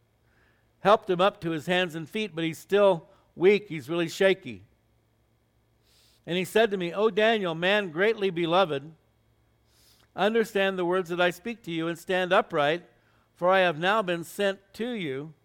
helped 0.79 1.07
him 1.07 1.21
up 1.21 1.39
to 1.41 1.51
his 1.51 1.67
hands 1.67 1.93
and 1.93 2.09
feet, 2.09 2.31
but 2.33 2.43
he's 2.43 2.57
still 2.57 3.07
weak. 3.35 3.67
He's 3.69 3.89
really 3.89 4.09
shaky. 4.09 4.63
And 6.25 6.35
he 6.35 6.45
said 6.45 6.71
to 6.71 6.77
me, 6.77 6.91
O 6.91 7.11
Daniel, 7.11 7.53
man 7.53 7.91
greatly 7.91 8.31
beloved, 8.31 8.91
understand 10.15 10.79
the 10.79 10.85
words 10.85 11.11
that 11.11 11.21
I 11.21 11.29
speak 11.29 11.61
to 11.65 11.71
you 11.71 11.87
and 11.87 11.99
stand 11.99 12.33
upright, 12.33 12.89
for 13.35 13.51
I 13.51 13.59
have 13.59 13.77
now 13.77 14.01
been 14.01 14.23
sent 14.23 14.57
to 14.73 14.89
you. 14.89 15.35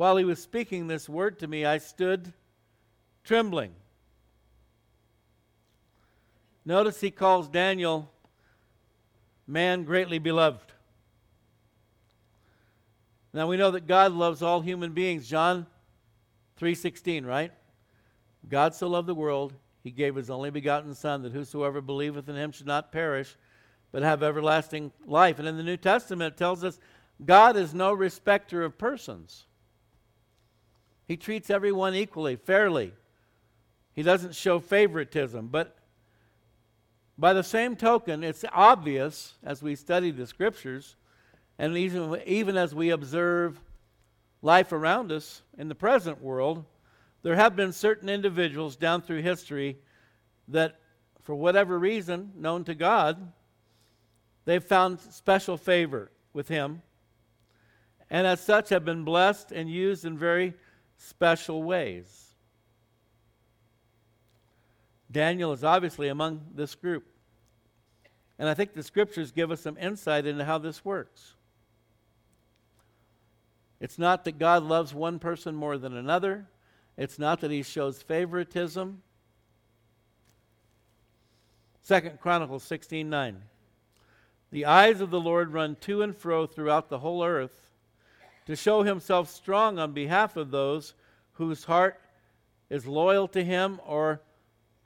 While 0.00 0.16
he 0.16 0.24
was 0.24 0.42
speaking 0.42 0.86
this 0.86 1.10
word 1.10 1.38
to 1.40 1.46
me, 1.46 1.66
I 1.66 1.76
stood 1.76 2.32
trembling. 3.22 3.74
Notice 6.64 7.02
he 7.02 7.10
calls 7.10 7.50
Daniel 7.50 8.10
man 9.46 9.84
greatly 9.84 10.18
beloved. 10.18 10.72
Now 13.34 13.46
we 13.46 13.58
know 13.58 13.72
that 13.72 13.86
God 13.86 14.12
loves 14.12 14.40
all 14.40 14.62
human 14.62 14.92
beings. 14.92 15.28
John 15.28 15.66
3:16, 16.58 17.26
right? 17.26 17.52
God 18.48 18.74
so 18.74 18.88
loved 18.88 19.06
the 19.06 19.14
world, 19.14 19.52
he 19.82 19.90
gave 19.90 20.16
his 20.16 20.30
only 20.30 20.48
begotten 20.48 20.94
son 20.94 21.20
that 21.24 21.32
whosoever 21.32 21.82
believeth 21.82 22.26
in 22.26 22.36
him 22.36 22.52
should 22.52 22.66
not 22.66 22.90
perish, 22.90 23.36
but 23.92 24.02
have 24.02 24.22
everlasting 24.22 24.92
life. 25.04 25.38
And 25.38 25.46
in 25.46 25.58
the 25.58 25.62
New 25.62 25.76
Testament 25.76 26.32
it 26.32 26.38
tells 26.38 26.64
us 26.64 26.80
God 27.22 27.54
is 27.54 27.74
no 27.74 27.92
respecter 27.92 28.62
of 28.62 28.78
persons. 28.78 29.44
He 31.10 31.16
treats 31.16 31.50
everyone 31.50 31.96
equally, 31.96 32.36
fairly. 32.36 32.92
He 33.94 34.04
doesn't 34.04 34.36
show 34.36 34.60
favoritism. 34.60 35.48
But 35.48 35.76
by 37.18 37.32
the 37.32 37.42
same 37.42 37.74
token, 37.74 38.22
it's 38.22 38.44
obvious 38.52 39.34
as 39.42 39.60
we 39.60 39.74
study 39.74 40.12
the 40.12 40.24
scriptures 40.24 40.94
and 41.58 41.76
even, 41.76 42.22
even 42.26 42.56
as 42.56 42.76
we 42.76 42.90
observe 42.90 43.60
life 44.40 44.70
around 44.70 45.10
us 45.10 45.42
in 45.58 45.66
the 45.66 45.74
present 45.74 46.22
world, 46.22 46.64
there 47.22 47.34
have 47.34 47.56
been 47.56 47.72
certain 47.72 48.08
individuals 48.08 48.76
down 48.76 49.02
through 49.02 49.22
history 49.22 49.78
that, 50.46 50.78
for 51.22 51.34
whatever 51.34 51.76
reason 51.76 52.30
known 52.36 52.62
to 52.62 52.74
God, 52.76 53.32
they've 54.44 54.62
found 54.62 55.00
special 55.00 55.56
favor 55.56 56.12
with 56.32 56.46
Him, 56.46 56.82
and 58.08 58.28
as 58.28 58.40
such 58.40 58.68
have 58.68 58.84
been 58.84 59.02
blessed 59.02 59.50
and 59.50 59.68
used 59.68 60.04
in 60.04 60.16
very 60.16 60.54
special 61.00 61.62
ways. 61.62 62.26
Daniel 65.10 65.52
is 65.52 65.64
obviously 65.64 66.08
among 66.08 66.42
this 66.54 66.74
group. 66.74 67.04
And 68.38 68.48
I 68.48 68.54
think 68.54 68.74
the 68.74 68.82
scriptures 68.82 69.32
give 69.32 69.50
us 69.50 69.60
some 69.60 69.76
insight 69.78 70.26
into 70.26 70.44
how 70.44 70.58
this 70.58 70.84
works. 70.84 71.34
It's 73.80 73.98
not 73.98 74.24
that 74.24 74.38
God 74.38 74.62
loves 74.62 74.94
one 74.94 75.18
person 75.18 75.54
more 75.54 75.78
than 75.78 75.96
another. 75.96 76.46
It's 76.98 77.18
not 77.18 77.40
that 77.40 77.50
he 77.50 77.62
shows 77.62 78.02
favoritism. 78.02 79.02
Second 81.80 82.20
Chronicles 82.20 82.62
16:9. 82.62 83.42
The 84.50 84.66
eyes 84.66 85.00
of 85.00 85.10
the 85.10 85.20
Lord 85.20 85.52
run 85.52 85.76
to 85.76 86.02
and 86.02 86.14
fro 86.14 86.46
throughout 86.46 86.90
the 86.90 86.98
whole 86.98 87.24
earth 87.24 87.69
to 88.46 88.56
show 88.56 88.82
himself 88.82 89.30
strong 89.30 89.78
on 89.78 89.92
behalf 89.92 90.36
of 90.36 90.50
those 90.50 90.94
whose 91.32 91.64
heart 91.64 92.00
is 92.68 92.86
loyal 92.86 93.28
to 93.28 93.44
him 93.44 93.80
or 93.86 94.20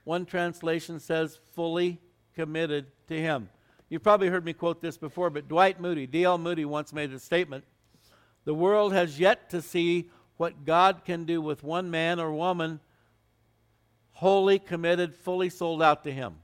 one 0.03 0.25
translation 0.25 0.99
says 0.99 1.39
fully 1.53 1.99
committed 2.35 2.87
to 3.07 3.19
him. 3.19 3.49
You've 3.89 4.03
probably 4.03 4.29
heard 4.29 4.45
me 4.45 4.53
quote 4.53 4.81
this 4.81 4.97
before, 4.97 5.29
but 5.29 5.47
Dwight 5.47 5.79
Moody, 5.79 6.07
D.L. 6.07 6.37
Moody 6.37 6.65
once 6.65 6.91
made 6.93 7.13
a 7.13 7.19
statement. 7.19 7.63
The 8.45 8.53
world 8.53 8.93
has 8.93 9.19
yet 9.19 9.49
to 9.51 9.61
see 9.61 10.09
what 10.37 10.65
God 10.65 11.01
can 11.05 11.25
do 11.25 11.41
with 11.41 11.63
one 11.63 11.89
man 11.89 12.19
or 12.19 12.31
woman 12.31 12.79
wholly 14.11 14.59
committed, 14.59 15.13
fully 15.15 15.49
sold 15.49 15.81
out 15.81 16.03
to 16.03 16.11
Him. 16.11 16.35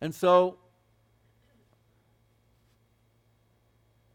And 0.00 0.14
so, 0.14 0.58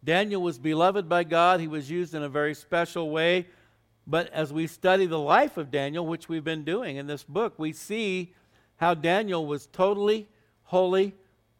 Daniel 0.04 0.42
was 0.42 0.58
beloved 0.58 1.08
by 1.08 1.24
God. 1.24 1.60
He 1.60 1.68
was 1.68 1.90
used 1.90 2.16
in 2.16 2.24
a 2.24 2.30
very 2.30 2.56
special 2.56 3.10
way. 3.10 3.48
But 4.08 4.30
as 4.34 4.52
we 4.52 4.68
study 4.68 5.06
the 5.06 5.20
life 5.20 5.58
of 5.58 5.72
Daniel, 5.72 6.06
which 6.06 6.28
we've 6.28 6.44
been 6.44 6.64
doing 6.64 6.98
in 6.98 7.08
this 7.08 7.24
book, 7.24 7.54
we 7.58 7.72
see 7.72 8.34
how 8.78 8.96
Daniel 8.96 9.46
was 9.46 9.68
totally, 9.68 10.28
wholly, 10.64 11.14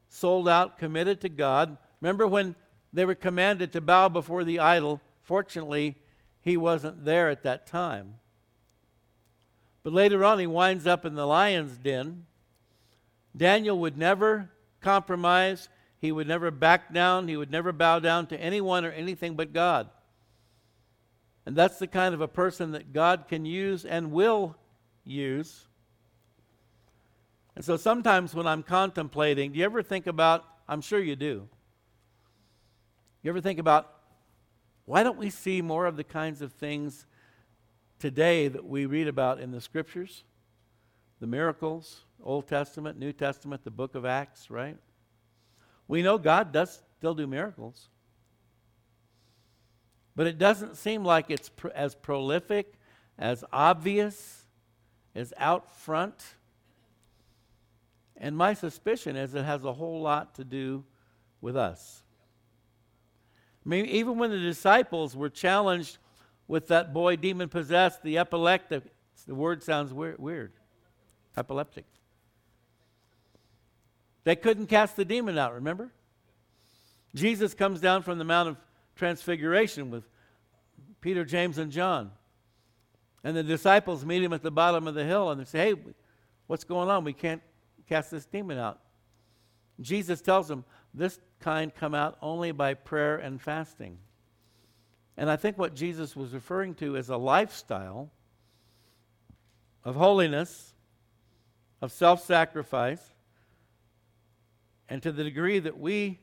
sold 0.10 0.50
out, 0.50 0.80
committed 0.80 1.22
to 1.22 1.30
God. 1.30 1.78
Remember 2.02 2.26
when 2.26 2.56
they 2.92 3.06
were 3.06 3.16
commanded 3.16 3.72
to 3.74 3.82
bow 3.82 4.10
before 4.10 4.44
the 4.44 4.60
idol? 4.60 5.00
Fortunately, 5.22 5.96
he 6.42 6.58
wasn't 6.58 7.06
there 7.06 7.30
at 7.30 7.44
that 7.44 7.68
time. 7.68 8.16
But 9.84 9.94
later 9.94 10.26
on, 10.26 10.40
he 10.40 10.48
winds 10.48 10.88
up 10.88 11.06
in 11.06 11.14
the 11.14 11.28
lion's 11.28 11.78
den. 11.78 12.26
Daniel 13.38 13.78
would 13.80 13.98
never 13.98 14.50
compromise. 14.82 15.70
He 16.02 16.12
would 16.12 16.28
never 16.28 16.50
back 16.50 16.92
down. 16.92 17.28
He 17.28 17.38
would 17.38 17.52
never 17.52 17.72
bow 17.72 18.00
down 18.00 18.26
to 18.28 18.42
anyone 18.42 18.84
or 18.84 18.92
anything 18.92 19.36
but 19.36 19.54
God. 19.54 19.90
And 21.46 21.56
that's 21.56 21.78
the 21.78 21.88
kind 21.88 22.14
of 22.14 22.22
a 22.22 22.28
person 22.28 22.72
that 22.72 22.92
God 22.92 23.26
can 23.28 23.46
use 23.46 23.86
and 23.86 24.12
will 24.12 24.56
use. 25.06 25.68
And 27.56 27.64
so 27.64 27.78
sometimes 27.78 28.34
when 28.34 28.48
I'm 28.48 28.64
contemplating, 28.64 29.52
do 29.52 29.60
you 29.60 29.66
ever 29.66 29.84
think 29.84 30.08
about, 30.08 30.44
I'm 30.68 30.82
sure 30.82 31.00
you 31.00 31.16
do, 31.16 31.48
you 33.22 33.30
ever 33.30 33.42
think 33.42 33.60
about 33.60 33.94
why 34.86 35.04
don't 35.04 35.18
we 35.18 35.30
see 35.30 35.62
more 35.62 35.86
of 35.86 35.98
the 35.98 36.04
kinds 36.04 36.42
of 36.42 36.52
things 36.54 37.06
today 38.00 38.48
that 38.48 38.66
we 38.66 38.88
read 38.88 39.08
about 39.08 39.40
in 39.40 39.52
the 39.52 39.62
scriptures? 39.62 40.24
The 41.20 41.28
miracles, 41.28 42.06
Old 42.24 42.48
Testament, 42.48 42.98
New 42.98 43.14
Testament, 43.14 43.64
the 43.64 43.70
book 43.72 43.94
of 43.94 44.06
Acts, 44.06 44.50
right? 44.50 44.78
We 45.92 46.04
know 46.04 46.18
God 46.18 46.54
does 46.54 46.82
still 47.00 47.14
do 47.14 47.28
miracles. 47.28 47.90
But 50.16 50.26
it 50.26 50.38
doesn't 50.38 50.78
seem 50.78 51.04
like 51.04 51.30
it's 51.30 51.50
pr- 51.50 51.68
as 51.76 51.96
prolific, 51.96 52.76
as 53.20 53.44
obvious, 53.52 54.46
as 55.14 55.34
out 55.36 55.76
front. 55.76 56.24
And 58.16 58.38
my 58.38 58.54
suspicion 58.54 59.18
is 59.18 59.36
it 59.36 59.44
has 59.44 59.66
a 59.66 59.74
whole 59.74 60.02
lot 60.02 60.36
to 60.36 60.46
do 60.46 60.86
with 61.42 61.58
us. 61.58 62.04
I 63.66 63.68
mean, 63.68 63.86
even 63.88 64.18
when 64.18 64.32
the 64.32 64.40
disciples 64.40 65.14
were 65.14 65.30
challenged 65.30 65.98
with 66.48 66.70
that 66.70 66.94
boy 66.94 67.18
demon 67.18 67.50
possessed, 67.50 68.02
the 68.02 68.18
epileptic, 68.18 68.84
the 69.28 69.36
word 69.36 69.62
sounds 69.62 69.92
weird, 69.92 70.20
weird. 70.20 70.54
Epileptic. 71.36 71.84
They 74.24 74.36
couldn't 74.36 74.68
cast 74.68 74.96
the 74.96 75.06
demon 75.06 75.38
out, 75.38 75.54
remember? 75.56 75.92
Jesus 77.16 77.54
comes 77.54 77.82
down 77.82 78.04
from 78.04 78.18
the 78.18 78.24
Mount 78.24 78.50
of 78.50 78.58
Transfiguration 78.96 79.90
with 79.90 80.04
Peter, 81.02 81.26
James, 81.26 81.58
and 81.58 81.72
John. 81.72 82.12
And 83.24 83.36
the 83.36 83.44
disciples 83.44 84.06
meet 84.06 84.24
him 84.24 84.34
at 84.34 84.44
the 84.44 84.52
bottom 84.52 84.88
of 84.88 84.96
the 84.96 85.04
hill 85.04 85.30
and 85.30 85.40
they 85.40 85.46
say, 85.46 85.70
Hey, 85.70 85.76
what's 86.48 86.64
going 86.64 86.90
on? 86.90 87.04
We 87.04 87.14
can't 87.14 87.42
cast 87.88 88.12
this 88.12 88.26
demon 88.26 88.58
out. 88.58 88.80
Jesus 89.80 90.22
tells 90.22 90.48
them, 90.48 90.64
This 90.94 91.20
kind 91.40 91.74
come 91.74 91.94
out 91.94 92.18
only 92.22 92.52
by 92.52 92.74
prayer 92.74 93.18
and 93.18 93.42
fasting. 93.42 93.98
And 95.18 95.30
I 95.30 95.36
think 95.36 95.58
what 95.58 95.76
Jesus 95.76 96.16
was 96.16 96.34
referring 96.34 96.76
to 96.76 96.96
is 96.96 97.10
a 97.10 97.18
lifestyle 97.18 98.12
of 99.84 99.96
holiness, 99.96 100.74
of 101.82 101.92
self 101.92 102.24
sacrifice. 102.24 103.02
And 104.92 105.02
to 105.04 105.14
the 105.14 105.24
degree 105.24 105.58
that 105.60 105.80
we 105.80 106.20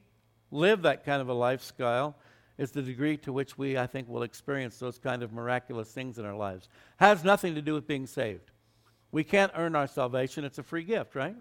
live 0.51 0.83
that 0.83 1.03
kind 1.03 1.23
of 1.23 1.31
a 1.31 1.33
lifestyle, 1.33 2.15
is 2.59 2.71
the 2.71 2.83
degree 2.83 3.17
to 3.17 3.33
which 3.33 3.57
we, 3.57 3.79
I 3.79 3.87
think, 3.87 4.11
will 4.11 4.25
experience 4.25 4.77
those 4.77 4.99
kind 4.99 5.23
of 5.23 5.33
miraculous 5.33 5.91
things 5.91 6.19
in 6.19 6.27
our 6.27 6.37
lives. 6.37 6.69
Has 6.99 7.25
nothing 7.25 7.55
to 7.55 7.63
do 7.63 7.73
with 7.73 7.87
being 7.87 8.07
saved. 8.07 8.51
We 9.11 9.25
can't 9.25 9.53
earn 9.55 9.75
our 9.75 9.87
salvation, 9.87 10.45
it's 10.45 10.59
a 10.59 10.63
free 10.63 10.83
gift, 10.83 11.15
right? 11.15 11.35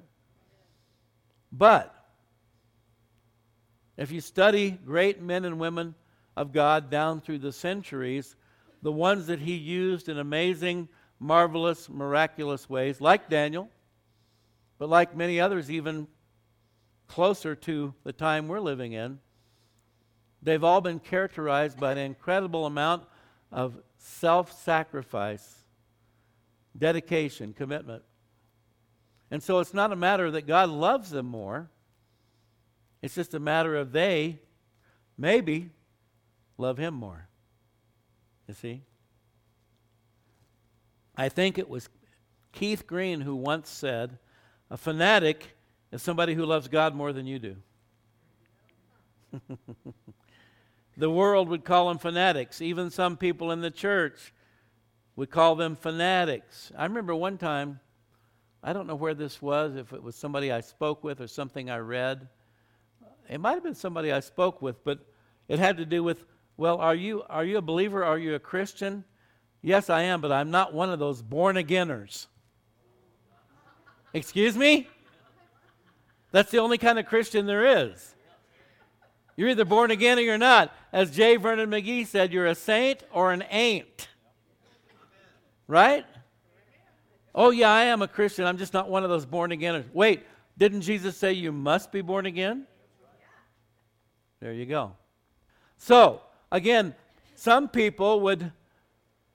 But 1.52 1.94
if 3.98 4.10
you 4.10 4.22
study 4.22 4.72
great 4.72 5.22
men 5.22 5.44
and 5.44 5.60
women 5.60 5.96
of 6.38 6.54
God 6.54 6.90
down 6.90 7.20
through 7.20 7.40
the 7.40 7.52
centuries, 7.52 8.38
the 8.84 8.92
ones 8.94 9.28
that 9.28 9.40
he 9.40 9.56
used 9.56 10.08
in 10.08 10.18
amazing, 10.18 10.88
marvelous, 11.20 11.90
miraculous 11.90 12.70
ways, 12.70 13.02
like 13.02 13.28
Daniel, 13.28 13.70
but 14.78 14.88
like 14.88 15.14
many 15.14 15.42
others, 15.42 15.70
even 15.70 16.08
closer 17.08 17.56
to 17.56 17.94
the 18.04 18.14
time 18.14 18.48
we're 18.48 18.60
living 18.60 18.94
in, 18.94 19.20
they've 20.42 20.64
all 20.64 20.82
been 20.82 21.00
characterized 21.00 21.80
by 21.80 21.92
an 21.92 21.98
incredible 21.98 22.66
amount 22.66 23.04
of 23.52 23.78
self 23.98 24.52
sacrifice, 24.64 25.64
dedication, 26.78 27.54
commitment. 27.54 28.04
And 29.30 29.44
so 29.44 29.60
it's 29.60 29.74
not 29.74 29.92
a 29.92 29.96
matter 29.96 30.32
that 30.32 30.48
God 30.48 30.70
loves 30.70 31.10
them 31.10 31.26
more. 31.26 31.70
It's 33.02 33.16
just 33.16 33.34
a 33.34 33.40
matter 33.40 33.76
of 33.76 33.92
they 33.92 34.40
maybe 35.18 35.70
love 36.58 36.78
him 36.78 36.94
more. 36.94 37.28
You 38.48 38.54
see? 38.54 38.84
I 41.16 41.30
think 41.30 41.58
it 41.58 41.70
was 41.70 41.90
Keith 42.54 42.88
Green 42.88 43.22
who 43.22 43.36
once 43.36 43.70
said, 43.70 44.18
A 44.70 44.78
fanatic 44.78 45.57
is 45.92 46.02
somebody 46.02 46.34
who 46.34 46.46
loves 46.46 46.68
God 46.68 46.96
more 46.96 47.14
than 47.14 47.26
you 47.26 47.40
do. 47.40 47.56
the 50.98 51.10
world 51.10 51.50
would 51.50 51.64
call 51.64 51.88
them 51.88 51.98
fanatics. 51.98 52.62
Even 52.62 52.90
some 52.90 53.18
people 53.18 53.52
in 53.52 53.62
the 53.62 53.72
church 53.72 54.34
would 55.16 55.30
call 55.30 55.56
them 55.56 55.76
fanatics. 55.76 56.72
I 56.78 56.86
remember 56.86 57.16
one 57.16 57.38
time, 57.38 57.80
I 58.64 58.74
don't 58.74 58.88
know 58.88 58.96
where 58.96 59.14
this 59.14 59.42
was, 59.42 59.76
if 59.76 59.94
it 59.94 60.02
was 60.02 60.16
somebody 60.16 60.52
I 60.52 60.62
spoke 60.62 61.04
with 61.04 61.22
or 61.22 61.28
something 61.28 61.70
I 61.70 61.78
read. 61.78 62.28
It 63.30 63.40
might 63.40 63.54
have 63.54 63.64
been 63.64 63.76
somebody 63.76 64.12
I 64.12 64.20
spoke 64.20 64.62
with, 64.62 64.84
but 64.84 65.00
it 65.48 65.60
had 65.60 65.78
to 65.78 65.86
do 65.86 66.04
with 66.04 66.26
Well, 66.58 66.78
are 66.78 66.96
you, 66.96 67.24
are 67.30 67.46
you 67.46 67.58
a 67.58 67.62
believer? 67.62 68.04
Are 68.04 68.18
you 68.18 68.36
a 68.36 68.40
Christian? 68.40 69.04
Yes, 69.62 69.90
I 69.90 70.04
am, 70.04 70.22
but 70.22 70.32
I'm 70.32 70.52
not 70.52 70.74
one 70.74 70.90
of 70.90 71.00
those 71.00 71.22
born 71.22 71.56
againers. 71.56 72.28
Excuse 74.14 74.56
me? 74.56 74.88
That's 76.32 76.52
the 76.52 76.60
only 76.60 76.78
kind 76.78 77.00
of 77.00 77.06
Christian 77.06 77.46
there 77.46 77.84
is. 77.84 78.16
You're 79.36 79.50
either 79.50 79.66
born 79.66 79.92
again 79.92 80.18
or 80.18 80.22
you're 80.22 80.38
not. 80.38 80.74
As 80.92 81.12
J. 81.12 81.36
Vernon 81.38 81.70
McGee 81.70 82.08
said, 82.08 82.34
you're 82.34 82.48
a 82.48 82.56
saint 82.56 83.04
or 83.12 83.32
an 83.32 83.44
ain't. 83.50 84.08
Right? 85.68 86.06
Oh, 87.36 87.52
yeah, 87.52 87.70
I 87.70 87.84
am 87.84 88.02
a 88.02 88.08
Christian. 88.08 88.46
I'm 88.46 88.58
just 88.58 88.74
not 88.74 88.90
one 88.90 89.04
of 89.04 89.10
those 89.10 89.26
born 89.26 89.52
againers. 89.52 89.86
Wait, 89.94 90.26
didn't 90.58 90.82
Jesus 90.82 91.16
say 91.16 91.34
you 91.34 91.52
must 91.52 91.92
be 91.92 92.02
born 92.02 92.26
again? 92.26 92.66
There 94.40 94.54
you 94.54 94.66
go. 94.66 94.94
So, 95.78 96.22
again, 96.52 96.96
some 97.36 97.70
people 97.70 98.22
would 98.22 98.52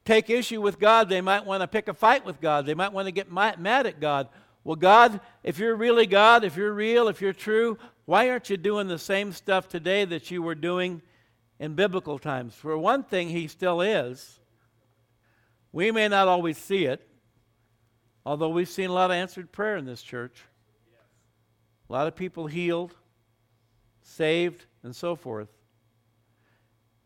take 0.04 0.30
issue 0.30 0.60
with 0.60 0.80
God. 0.80 1.08
They 1.08 1.20
might 1.20 1.44
want 1.44 1.60
to 1.60 1.68
pick 1.68 1.86
a 1.86 1.94
fight 1.94 2.24
with 2.24 2.40
God. 2.40 2.66
They 2.66 2.74
might 2.74 2.92
want 2.92 3.06
to 3.06 3.12
get 3.12 3.30
mad 3.30 3.86
at 3.86 4.00
God. 4.00 4.28
Well, 4.64 4.76
God, 4.76 5.20
if 5.42 5.58
you're 5.58 5.74
really 5.74 6.06
God, 6.06 6.44
if 6.44 6.56
you're 6.56 6.72
real, 6.72 7.08
if 7.08 7.20
you're 7.20 7.32
true, 7.32 7.78
why 8.04 8.30
aren't 8.30 8.50
you 8.50 8.56
doing 8.56 8.86
the 8.86 8.98
same 8.98 9.32
stuff 9.32 9.68
today 9.68 10.04
that 10.04 10.30
you 10.30 10.42
were 10.42 10.54
doing 10.54 11.02
in 11.58 11.74
biblical 11.74 12.18
times? 12.18 12.54
For 12.54 12.76
one 12.78 13.02
thing, 13.02 13.28
He 13.28 13.48
still 13.48 13.80
is. 13.80 14.38
We 15.72 15.90
may 15.90 16.08
not 16.08 16.28
always 16.28 16.58
see 16.58 16.84
it, 16.84 17.06
although 18.24 18.50
we've 18.50 18.68
seen 18.68 18.90
a 18.90 18.92
lot 18.92 19.10
of 19.10 19.16
answered 19.16 19.50
prayer 19.50 19.76
in 19.76 19.84
this 19.84 20.02
church. 20.02 20.42
A 21.88 21.92
lot 21.92 22.06
of 22.06 22.14
people 22.14 22.46
healed, 22.46 22.94
saved, 24.02 24.66
and 24.82 24.94
so 24.94 25.16
forth. 25.16 25.48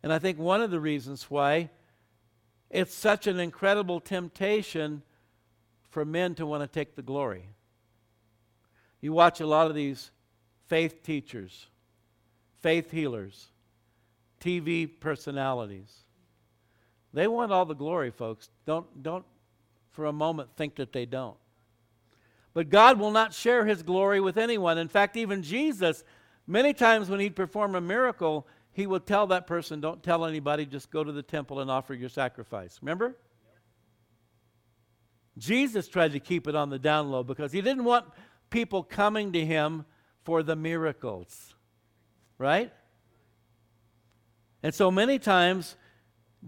And 0.02 0.12
I 0.12 0.18
think 0.18 0.38
one 0.38 0.60
of 0.60 0.70
the 0.70 0.80
reasons 0.80 1.30
why 1.30 1.70
it's 2.70 2.94
such 2.94 3.26
an 3.26 3.40
incredible 3.40 4.00
temptation 4.00 5.02
for 5.96 6.04
men 6.04 6.34
to 6.34 6.44
want 6.44 6.62
to 6.62 6.66
take 6.66 6.94
the 6.94 7.00
glory. 7.00 7.48
You 9.00 9.14
watch 9.14 9.40
a 9.40 9.46
lot 9.46 9.68
of 9.68 9.74
these 9.74 10.10
faith 10.66 11.02
teachers, 11.02 11.68
faith 12.60 12.90
healers, 12.90 13.46
TV 14.38 14.90
personalities. 15.00 15.90
They 17.14 17.26
want 17.26 17.50
all 17.50 17.64
the 17.64 17.72
glory, 17.72 18.10
folks. 18.10 18.50
Don't, 18.66 19.02
don't 19.02 19.24
for 19.90 20.04
a 20.04 20.12
moment 20.12 20.50
think 20.54 20.74
that 20.74 20.92
they 20.92 21.06
don't. 21.06 21.38
But 22.52 22.68
God 22.68 23.00
will 23.00 23.10
not 23.10 23.32
share 23.32 23.64
his 23.64 23.82
glory 23.82 24.20
with 24.20 24.36
anyone. 24.36 24.76
In 24.76 24.88
fact, 24.88 25.16
even 25.16 25.42
Jesus, 25.42 26.04
many 26.46 26.74
times 26.74 27.08
when 27.08 27.20
he'd 27.20 27.34
perform 27.34 27.74
a 27.74 27.80
miracle, 27.80 28.46
he 28.74 28.86
would 28.86 29.06
tell 29.06 29.28
that 29.28 29.46
person, 29.46 29.80
Don't 29.80 30.02
tell 30.02 30.26
anybody, 30.26 30.66
just 30.66 30.90
go 30.90 31.02
to 31.02 31.12
the 31.12 31.22
temple 31.22 31.60
and 31.60 31.70
offer 31.70 31.94
your 31.94 32.10
sacrifice. 32.10 32.80
Remember? 32.82 33.16
Jesus 35.38 35.88
tried 35.88 36.12
to 36.12 36.20
keep 36.20 36.46
it 36.46 36.54
on 36.54 36.70
the 36.70 36.78
down 36.78 37.10
low 37.10 37.22
because 37.22 37.52
he 37.52 37.60
didn't 37.60 37.84
want 37.84 38.06
people 38.50 38.82
coming 38.82 39.32
to 39.32 39.44
him 39.44 39.84
for 40.24 40.42
the 40.42 40.56
miracles. 40.56 41.54
Right? 42.38 42.72
And 44.62 44.74
so 44.74 44.90
many 44.90 45.18
times, 45.18 45.76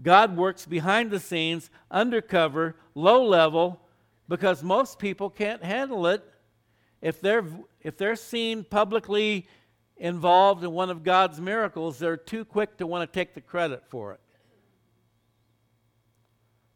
God 0.01 0.35
works 0.35 0.65
behind 0.65 1.11
the 1.11 1.19
scenes, 1.19 1.69
undercover, 1.91 2.75
low 2.95 3.23
level, 3.25 3.81
because 4.27 4.63
most 4.63 4.99
people 4.99 5.29
can't 5.29 5.63
handle 5.63 6.07
it. 6.07 6.23
If 7.01 7.21
they're, 7.21 7.45
if 7.81 7.97
they're 7.97 8.15
seen 8.15 8.63
publicly 8.63 9.47
involved 9.97 10.63
in 10.63 10.71
one 10.71 10.89
of 10.89 11.03
God's 11.03 11.39
miracles, 11.39 11.99
they're 11.99 12.17
too 12.17 12.45
quick 12.45 12.77
to 12.77 12.87
want 12.87 13.09
to 13.09 13.19
take 13.19 13.33
the 13.33 13.41
credit 13.41 13.83
for 13.87 14.13
it. 14.13 14.19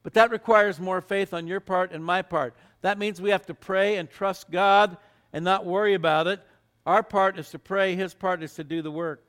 But 0.03 0.13
that 0.13 0.31
requires 0.31 0.79
more 0.79 1.01
faith 1.01 1.33
on 1.33 1.47
your 1.47 1.61
part 1.61 1.91
and 1.93 2.03
my 2.03 2.21
part. 2.21 2.55
That 2.81 2.99
means 2.99 3.21
we 3.21 3.29
have 3.29 3.45
to 3.45 3.53
pray 3.53 3.95
and 3.95 4.09
trust 4.09 4.51
God 4.51 4.97
and 5.31 5.43
not 5.45 5.65
worry 5.65 5.93
about 5.93 6.27
it. 6.27 6.41
Our 6.85 7.01
part 7.01 7.39
is 7.39 7.49
to 7.51 7.59
pray, 7.59 7.95
His 7.95 8.13
part 8.13 8.43
is 8.43 8.53
to 8.55 8.65
do 8.65 8.81
the 8.81 8.91
work. 8.91 9.25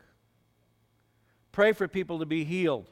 Pray 1.53 1.73
for 1.73 1.87
people 1.87 2.19
to 2.19 2.27
be 2.27 2.45
healed. 2.45 2.91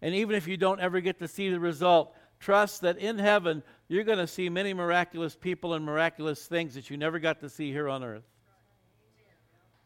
And 0.00 0.14
even 0.14 0.34
if 0.34 0.48
you 0.48 0.56
don't 0.56 0.80
ever 0.80 1.00
get 1.00 1.18
to 1.18 1.28
see 1.28 1.50
the 1.50 1.60
result, 1.60 2.16
trust 2.40 2.80
that 2.80 2.96
in 2.96 3.18
heaven 3.18 3.62
you're 3.88 4.04
going 4.04 4.18
to 4.18 4.26
see 4.26 4.48
many 4.48 4.72
miraculous 4.72 5.36
people 5.36 5.74
and 5.74 5.84
miraculous 5.84 6.46
things 6.46 6.74
that 6.74 6.88
you 6.88 6.96
never 6.96 7.18
got 7.18 7.40
to 7.40 7.50
see 7.50 7.70
here 7.70 7.90
on 7.90 8.02
earth. 8.02 8.24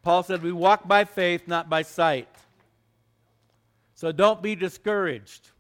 Paul 0.03 0.23
said, 0.23 0.45
We 0.45 0.53
walk 0.53 0.87
by 0.87 1.05
faith, 1.05 1.49
not 1.49 1.69
by 1.69 1.83
sight. 1.83 2.29
So 3.95 4.13
don't 4.13 4.41
be 4.41 4.55
discouraged. 4.55 5.51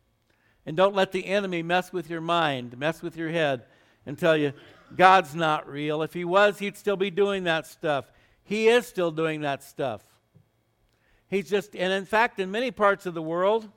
And 0.66 0.76
don't 0.76 0.94
let 0.96 1.12
the 1.12 1.26
enemy 1.26 1.62
mess 1.62 1.92
with 1.92 2.11
your 2.11 2.20
mind, 2.20 2.76
mess 2.76 3.00
with 3.00 3.16
your 3.16 3.31
head, 3.31 3.64
and 4.05 4.18
tell 4.18 4.37
you 4.37 4.52
God's 4.94 5.35
not 5.35 5.68
real. 5.68 6.02
If 6.02 6.12
he 6.12 6.24
was, 6.24 6.59
he'd 6.59 6.76
still 6.76 6.96
be 6.96 7.11
doing 7.11 7.44
that 7.44 7.66
stuff. 7.66 8.11
He 8.42 8.68
is 8.68 8.87
still 8.87 9.11
doing 9.11 9.40
that 9.42 9.62
stuff. 9.62 10.02
He's 11.29 11.48
just, 11.48 11.74
and 11.74 11.92
in 11.92 12.05
fact, 12.05 12.38
in 12.38 12.50
many 12.50 12.70
parts 12.70 13.07
of 13.07 13.14
the 13.14 13.22
world 13.22 13.68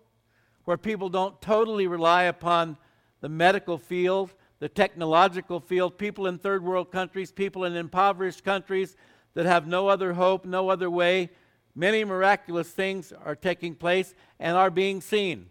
where 0.65 0.77
people 0.77 1.09
don't 1.09 1.39
totally 1.41 1.87
rely 1.87 2.23
upon 2.23 2.77
the 3.21 3.29
medical 3.29 3.77
field, 3.77 4.33
the 4.59 4.69
technological 4.69 5.59
field, 5.59 5.97
people 5.97 6.27
in 6.27 6.37
third 6.37 6.63
world 6.63 6.91
countries, 6.91 7.31
people 7.31 7.65
in 7.65 7.75
impoverished 7.75 8.43
countries 8.43 8.95
that 9.33 9.45
have 9.45 9.67
no 9.67 9.87
other 9.87 10.13
hope, 10.13 10.45
no 10.45 10.69
other 10.69 10.89
way, 10.89 11.29
many 11.75 12.03
miraculous 12.03 12.69
things 12.69 13.11
are 13.25 13.35
taking 13.35 13.73
place 13.73 14.13
and 14.39 14.55
are 14.55 14.69
being 14.69 15.01
seen. 15.01 15.47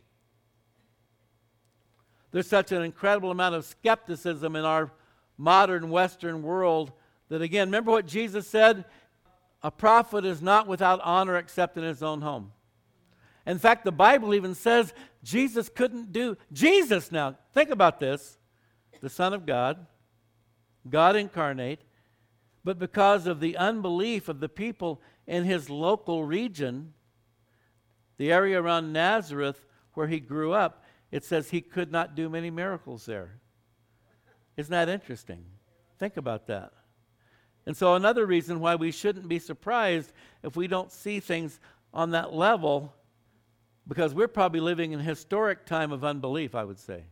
There's 2.31 2.47
such 2.47 2.73
an 2.73 2.83
incredible 2.83 3.31
amount 3.31 3.55
of 3.55 3.65
skepticism 3.65 4.57
in 4.57 4.65
our 4.65 4.91
modern 5.37 5.91
Western 5.91 6.43
world 6.43 6.93
that, 7.29 7.43
again, 7.43 7.69
remember 7.69 7.91
what 7.91 8.07
Jesus 8.07 8.47
said? 8.47 8.85
A 9.63 9.71
prophet 9.71 10.25
is 10.25 10.43
not 10.43 10.67
without 10.67 11.01
honor 11.03 11.37
except 11.37 11.77
in 11.77 11.85
his 11.85 12.03
own 12.03 12.21
home. 12.21 12.53
In 13.47 13.59
fact, 13.59 13.85
the 13.85 13.93
Bible 13.93 14.35
even 14.35 14.55
says 14.55 14.93
Jesus 15.23 15.69
couldn't 15.69 16.13
do, 16.13 16.37
Jesus 16.53 17.11
now, 17.11 17.37
think 17.55 17.71
about 17.71 17.99
this, 17.99 18.39
the 19.01 19.09
Son 19.09 19.33
of 19.33 19.47
God, 19.47 19.87
God 20.89 21.17
incarnate, 21.17 21.81
but 22.63 22.79
because 22.79 23.27
of 23.27 23.41
the 23.41 23.57
unbelief 23.57 24.29
of 24.29 24.41
the 24.41 24.49
people 24.49 25.01
in 25.27 25.45
his 25.45 25.71
local 25.71 26.25
region, 26.25 26.93
the 28.19 28.31
area 28.33 28.61
around 28.61 28.93
Nazareth 28.93 29.65
where 29.95 30.09
he 30.09 30.21
grew 30.21 30.53
up, 30.53 30.85
it 31.11 31.25
says 31.25 31.51
he 31.51 31.61
could 31.61 31.91
not 31.91 32.15
do 32.15 32.29
many 32.29 32.51
miracles 32.51 33.07
there. 33.07 33.39
Isn't 34.57 34.73
that 34.73 34.89
interesting? 34.89 35.45
Think 35.99 36.17
about 36.17 36.47
that. 36.49 36.73
And 37.67 37.77
so, 37.77 37.95
another 37.95 38.27
reason 38.27 38.61
why 38.61 38.77
we 38.77 38.91
shouldn't 38.91 39.29
be 39.29 39.39
surprised 39.39 40.13
if 40.43 40.57
we 40.57 40.67
don't 40.67 40.91
see 40.91 41.21
things 41.21 41.61
on 41.93 42.11
that 42.11 42.33
level, 42.33 42.95
because 43.87 44.15
we're 44.15 44.29
probably 44.29 44.61
living 44.61 44.93
in 44.93 45.01
a 45.01 45.03
historic 45.03 45.67
time 45.67 45.93
of 45.93 46.05
unbelief, 46.05 46.55
I 46.55 46.65
would 46.65 46.79
say. 46.79 47.05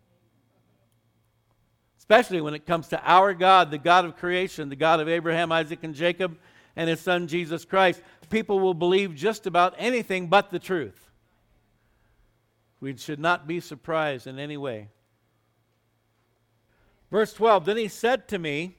Especially 1.98 2.40
when 2.40 2.54
it 2.54 2.66
comes 2.66 2.88
to 2.88 3.02
our 3.04 3.34
God, 3.34 3.70
the 3.70 3.78
God 3.78 4.04
of 4.04 4.16
creation, 4.16 4.68
the 4.68 4.76
God 4.76 5.00
of 5.00 5.08
Abraham, 5.08 5.50
Isaac, 5.52 5.80
and 5.82 5.94
Jacob, 5.94 6.38
and 6.74 6.88
his 6.88 7.00
son 7.00 7.26
Jesus 7.26 7.64
Christ. 7.64 8.00
People 8.30 8.60
will 8.60 8.74
believe 8.74 9.14
just 9.14 9.46
about 9.46 9.74
anything 9.78 10.28
but 10.28 10.50
the 10.50 10.58
truth. 10.58 11.05
We 12.80 12.96
should 12.96 13.20
not 13.20 13.46
be 13.46 13.60
surprised 13.60 14.26
in 14.26 14.38
any 14.38 14.56
way. 14.56 14.88
Verse 17.10 17.32
12 17.32 17.64
Then 17.64 17.76
he 17.76 17.88
said 17.88 18.28
to 18.28 18.38
me, 18.38 18.76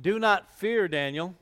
Do 0.00 0.18
not 0.18 0.54
fear, 0.54 0.88
Daniel. 0.88 1.34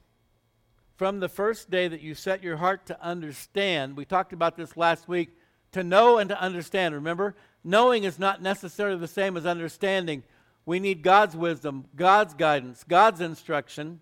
From 0.96 1.20
the 1.20 1.28
first 1.28 1.70
day 1.70 1.86
that 1.86 2.00
you 2.00 2.14
set 2.14 2.42
your 2.42 2.56
heart 2.56 2.86
to 2.86 3.00
understand, 3.00 3.96
we 3.96 4.04
talked 4.04 4.32
about 4.32 4.56
this 4.56 4.76
last 4.76 5.06
week, 5.06 5.30
to 5.70 5.84
know 5.84 6.18
and 6.18 6.28
to 6.28 6.40
understand. 6.40 6.94
Remember, 6.94 7.36
knowing 7.62 8.02
is 8.02 8.18
not 8.18 8.42
necessarily 8.42 8.98
the 8.98 9.06
same 9.06 9.36
as 9.36 9.46
understanding. 9.46 10.24
We 10.66 10.80
need 10.80 11.02
God's 11.02 11.36
wisdom, 11.36 11.84
God's 11.94 12.34
guidance, 12.34 12.84
God's 12.86 13.20
instruction. 13.20 14.00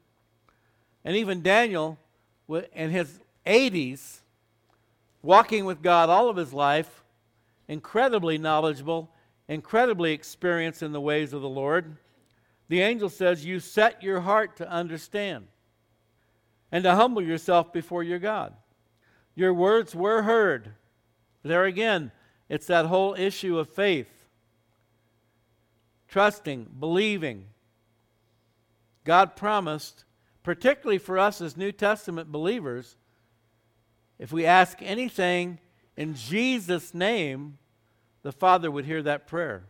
And 1.04 1.16
even 1.16 1.42
Daniel, 1.42 1.98
in 2.74 2.90
his 2.90 3.20
80s, 3.44 4.20
walking 5.22 5.66
with 5.66 5.82
God 5.82 6.08
all 6.08 6.30
of 6.30 6.36
his 6.36 6.54
life, 6.54 7.04
incredibly 7.68 8.38
knowledgeable, 8.38 9.10
incredibly 9.48 10.12
experienced 10.12 10.82
in 10.82 10.92
the 10.92 11.00
ways 11.00 11.32
of 11.32 11.42
the 11.42 11.48
Lord. 11.48 11.96
The 12.68 12.80
angel 12.80 13.08
says, 13.08 13.44
You 13.44 13.60
set 13.60 14.02
your 14.02 14.20
heart 14.20 14.56
to 14.56 14.70
understand 14.70 15.46
and 16.72 16.84
to 16.84 16.94
humble 16.94 17.22
yourself 17.22 17.72
before 17.72 18.02
your 18.02 18.18
God. 18.18 18.54
Your 19.34 19.54
words 19.54 19.94
were 19.94 20.22
heard. 20.22 20.72
There 21.42 21.64
again, 21.64 22.10
it's 22.48 22.66
that 22.66 22.86
whole 22.86 23.14
issue 23.14 23.58
of 23.58 23.68
faith 23.68 24.08
trusting, 26.08 26.68
believing. 26.78 27.46
God 29.04 29.36
promised, 29.36 30.04
particularly 30.42 30.98
for 30.98 31.18
us 31.18 31.40
as 31.40 31.56
New 31.56 31.72
Testament 31.72 32.32
believers, 32.32 32.96
if 34.18 34.32
we 34.32 34.46
ask 34.46 34.78
anything 34.80 35.58
in 35.96 36.14
Jesus' 36.14 36.92
name, 36.92 37.58
the 38.22 38.32
Father 38.32 38.70
would 38.70 38.84
hear 38.84 39.02
that 39.02 39.26
prayer. 39.26 39.64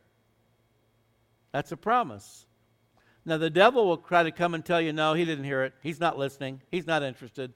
That's 1.52 1.72
a 1.72 1.76
promise. 1.76 2.46
Now, 3.24 3.38
the 3.38 3.50
devil 3.50 3.86
will 3.86 3.96
try 3.96 4.22
to 4.22 4.30
come 4.30 4.54
and 4.54 4.64
tell 4.64 4.80
you, 4.80 4.92
no, 4.92 5.14
he 5.14 5.24
didn't 5.24 5.44
hear 5.44 5.64
it. 5.64 5.74
He's 5.82 6.00
not 6.00 6.18
listening. 6.18 6.62
He's 6.70 6.86
not 6.86 7.02
interested. 7.02 7.52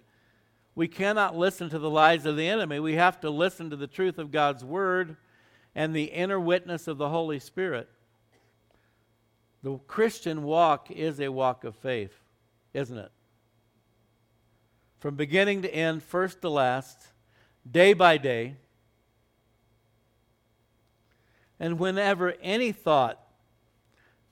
We 0.75 0.89
cannot 0.89 1.37
listen 1.37 1.71
to 1.71 1.79
the 1.79 1.91
lies 1.91 2.27
of 2.27 2.37
the 2.37 2.49
enemy. 2.49 2.81
We 2.81 2.95
have 2.95 3.21
to 3.21 3.31
listen 3.31 3.71
to 3.71 3.77
the 3.77 3.87
truth 3.87 4.19
of 4.19 4.33
God's 4.33 4.65
word 4.65 5.17
and 5.75 5.95
the 5.95 6.05
inner 6.05 6.41
witness 6.41 6.89
of 6.89 6.99
the 6.99 7.09
Holy 7.09 7.39
Spirit. 7.39 7.89
The 9.63 9.79
Christian 9.79 10.43
walk 10.43 10.91
is 10.91 11.21
a 11.21 11.29
walk 11.29 11.65
of 11.65 11.77
faith, 11.77 12.15
isn't 12.73 12.97
it? 12.97 13.13
From 14.99 15.17
beginning 15.17 15.63
to 15.63 15.75
end, 15.75 16.03
first 16.03 16.41
to 16.43 16.49
last, 16.49 17.10
day 17.69 17.93
by 17.93 18.19
day. 18.19 18.57
And 21.59 21.79
whenever 21.79 22.35
any 22.43 22.73
thought 22.73 23.21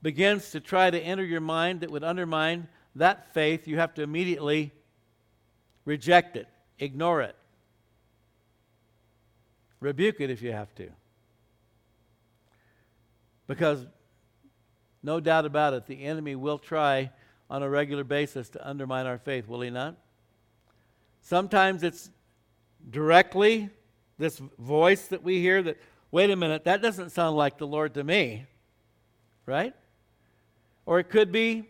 begins 0.01 0.51
to 0.53 0.61
try 0.61 0.91
to 0.91 0.99
enter 0.99 1.25
your 1.25 1.41
mind 1.41 1.81
that 1.81 1.91
would 1.91 2.05
undermine 2.05 2.69
that 2.95 3.33
faith, 3.35 3.67
you 3.67 3.79
have 3.79 3.95
to 3.95 4.03
immediately 4.03 4.73
reject 5.85 6.37
it, 6.37 6.47
ignore 6.79 7.21
it, 7.23 7.37
rebuke 9.81 10.21
it 10.21 10.31
if 10.31 10.43
you 10.43 10.53
have 10.53 10.75
to. 10.77 10.89
Because, 13.47 13.87
no 15.03 15.21
doubt 15.21 15.47
about 15.47 15.75
it, 15.75 15.87
the 15.87 16.05
enemy 16.05 16.35
will 16.35 16.59
try 16.59 17.11
on 17.51 17.63
a 17.63 17.69
regular 17.69 18.05
basis 18.05 18.49
to 18.51 18.69
undermine 18.69 19.07
our 19.07 19.19
faith, 19.19 19.49
will 19.49 19.63
he 19.63 19.71
not? 19.71 19.97
Sometimes 21.23 21.83
it's 21.83 22.11
directly 22.91 23.71
this 24.19 24.41
voice 24.59 25.09
that 25.09 25.23
we 25.23 25.41
hear 25.41 25.63
that, 25.63 25.79
wait 26.11 26.31
a 26.31 26.37
minute, 26.37 26.65
that 26.65 26.83
doesn't 26.83 27.11
sound 27.11 27.37
like 27.37 27.59
the 27.59 27.67
Lord 27.67 27.95
to 27.95 28.05
me, 28.05 28.47
right? 29.47 29.75
Or 30.87 30.99
it 30.99 31.11
could 31.11 31.31
be 31.31 31.69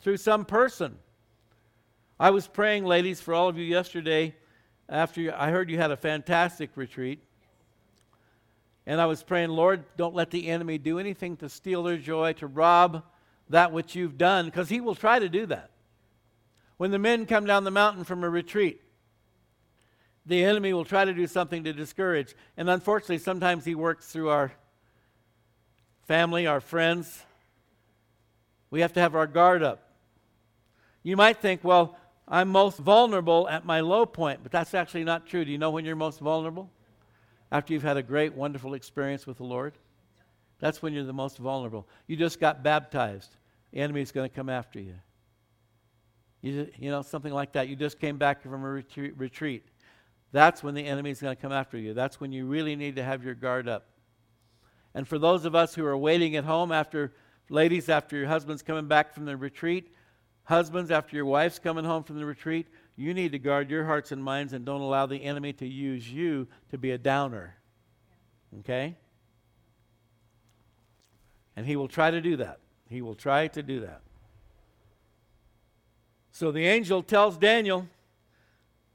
through 0.00 0.18
some 0.18 0.44
person. 0.44 0.96
I 2.18 2.30
was 2.30 2.46
praying, 2.46 2.84
ladies, 2.84 3.20
for 3.20 3.34
all 3.34 3.48
of 3.48 3.58
you 3.58 3.64
yesterday 3.64 4.34
after 4.88 5.20
you, 5.20 5.32
I 5.36 5.50
heard 5.50 5.68
you 5.70 5.78
had 5.78 5.90
a 5.90 5.96
fantastic 5.96 6.70
retreat. 6.76 7.22
And 8.86 9.00
I 9.00 9.06
was 9.06 9.22
praying, 9.22 9.50
Lord, 9.50 9.84
don't 9.96 10.14
let 10.14 10.30
the 10.30 10.46
enemy 10.48 10.78
do 10.78 10.98
anything 11.00 11.36
to 11.38 11.48
steal 11.48 11.82
their 11.82 11.96
joy, 11.96 12.34
to 12.34 12.46
rob 12.46 13.02
that 13.48 13.72
which 13.72 13.96
you've 13.96 14.16
done, 14.16 14.46
because 14.46 14.68
he 14.68 14.80
will 14.80 14.94
try 14.94 15.18
to 15.18 15.28
do 15.28 15.46
that. 15.46 15.70
When 16.76 16.90
the 16.90 16.98
men 16.98 17.26
come 17.26 17.46
down 17.46 17.64
the 17.64 17.70
mountain 17.70 18.04
from 18.04 18.22
a 18.22 18.30
retreat, 18.30 18.80
the 20.26 20.44
enemy 20.44 20.72
will 20.72 20.84
try 20.84 21.04
to 21.04 21.14
do 21.14 21.26
something 21.26 21.64
to 21.64 21.72
discourage. 21.72 22.34
And 22.56 22.68
unfortunately, 22.68 23.18
sometimes 23.18 23.64
he 23.64 23.74
works 23.74 24.06
through 24.06 24.28
our 24.28 24.52
family, 26.06 26.46
our 26.46 26.60
friends, 26.60 27.24
we 28.70 28.80
have 28.80 28.92
to 28.94 29.00
have 29.00 29.14
our 29.14 29.26
guard 29.26 29.62
up. 29.62 29.90
You 31.02 31.16
might 31.16 31.38
think, 31.38 31.62
well, 31.62 31.96
I'm 32.28 32.48
most 32.48 32.78
vulnerable 32.78 33.48
at 33.48 33.64
my 33.64 33.80
low 33.80 34.06
point, 34.06 34.40
but 34.42 34.50
that's 34.50 34.74
actually 34.74 35.04
not 35.04 35.26
true. 35.26 35.44
Do 35.44 35.52
you 35.52 35.58
know 35.58 35.70
when 35.70 35.84
you're 35.84 35.96
most 35.96 36.18
vulnerable? 36.18 36.70
After 37.52 37.72
you've 37.72 37.84
had 37.84 37.96
a 37.96 38.02
great, 38.02 38.34
wonderful 38.34 38.74
experience 38.74 39.26
with 39.26 39.36
the 39.36 39.44
Lord. 39.44 39.74
That's 40.58 40.82
when 40.82 40.92
you're 40.92 41.04
the 41.04 41.12
most 41.12 41.38
vulnerable. 41.38 41.86
You 42.08 42.16
just 42.16 42.40
got 42.40 42.64
baptized. 42.64 43.36
The 43.72 43.78
enemy's 43.78 44.10
going 44.10 44.28
to 44.28 44.34
come 44.34 44.48
after 44.48 44.80
you. 44.80 44.94
You, 46.42 46.68
you 46.78 46.90
know, 46.90 47.02
something 47.02 47.32
like 47.32 47.52
that. 47.52 47.68
You 47.68 47.76
just 47.76 48.00
came 48.00 48.16
back 48.16 48.42
from 48.42 48.64
a 48.64 48.82
retreat. 49.16 49.64
That's 50.36 50.62
when 50.62 50.74
the 50.74 50.84
enemy's 50.84 51.22
going 51.22 51.34
to 51.34 51.40
come 51.40 51.52
after 51.52 51.78
you. 51.78 51.94
That's 51.94 52.20
when 52.20 52.30
you 52.30 52.44
really 52.44 52.76
need 52.76 52.96
to 52.96 53.02
have 53.02 53.24
your 53.24 53.34
guard 53.34 53.68
up. 53.68 53.86
And 54.94 55.08
for 55.08 55.18
those 55.18 55.46
of 55.46 55.54
us 55.54 55.74
who 55.74 55.84
are 55.86 55.96
waiting 55.96 56.36
at 56.36 56.44
home 56.44 56.72
after 56.72 57.12
Ladies, 57.48 57.88
after 57.88 58.16
your 58.16 58.26
husband's 58.26 58.62
coming 58.62 58.88
back 58.88 59.14
from 59.14 59.24
the 59.24 59.36
retreat, 59.36 59.92
husbands, 60.44 60.90
after 60.90 61.14
your 61.14 61.26
wife's 61.26 61.58
coming 61.58 61.84
home 61.84 62.02
from 62.02 62.18
the 62.18 62.24
retreat, 62.24 62.66
you 62.96 63.14
need 63.14 63.32
to 63.32 63.38
guard 63.38 63.70
your 63.70 63.84
hearts 63.84 64.10
and 64.10 64.22
minds 64.22 64.52
and 64.52 64.64
don't 64.64 64.80
allow 64.80 65.06
the 65.06 65.22
enemy 65.22 65.52
to 65.54 65.66
use 65.66 66.10
you 66.10 66.48
to 66.70 66.78
be 66.78 66.90
a 66.90 66.98
downer. 66.98 67.54
Okay? 68.60 68.96
And 71.54 71.66
he 71.66 71.76
will 71.76 71.88
try 71.88 72.10
to 72.10 72.20
do 72.20 72.36
that. 72.38 72.58
He 72.88 73.00
will 73.00 73.14
try 73.14 73.46
to 73.48 73.62
do 73.62 73.80
that. 73.80 74.00
So 76.32 76.50
the 76.50 76.66
angel 76.66 77.02
tells 77.02 77.36
Daniel, 77.38 77.86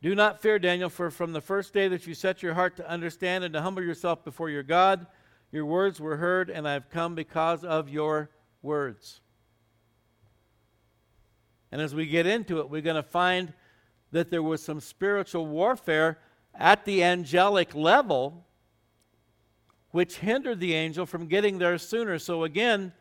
Do 0.01 0.15
not 0.15 0.41
fear, 0.41 0.57
Daniel, 0.57 0.89
for 0.89 1.11
from 1.11 1.31
the 1.31 1.41
first 1.41 1.73
day 1.73 1.87
that 1.87 2.07
you 2.07 2.15
set 2.15 2.41
your 2.41 2.55
heart 2.55 2.75
to 2.77 2.89
understand 2.89 3.43
and 3.43 3.53
to 3.53 3.61
humble 3.61 3.83
yourself 3.83 4.23
before 4.23 4.49
your 4.49 4.63
God, 4.63 5.05
your 5.51 5.65
words 5.65 5.99
were 5.99 6.17
heard, 6.17 6.49
and 6.49 6.67
I 6.67 6.73
have 6.73 6.89
come 6.89 7.13
because 7.13 7.63
of 7.63 7.87
your 7.87 8.31
words. 8.63 9.21
And 11.71 11.79
as 11.81 11.93
we 11.93 12.07
get 12.07 12.25
into 12.25 12.59
it, 12.59 12.69
we're 12.69 12.81
going 12.81 12.95
to 12.95 13.03
find 13.03 13.53
that 14.11 14.31
there 14.31 14.43
was 14.43 14.63
some 14.63 14.79
spiritual 14.79 15.45
warfare 15.45 16.17
at 16.55 16.83
the 16.85 17.03
angelic 17.03 17.75
level 17.75 18.45
which 19.91 20.17
hindered 20.17 20.59
the 20.59 20.73
angel 20.73 21.05
from 21.05 21.27
getting 21.27 21.59
there 21.59 21.77
sooner. 21.77 22.17
So 22.17 22.43
again, 22.43 22.93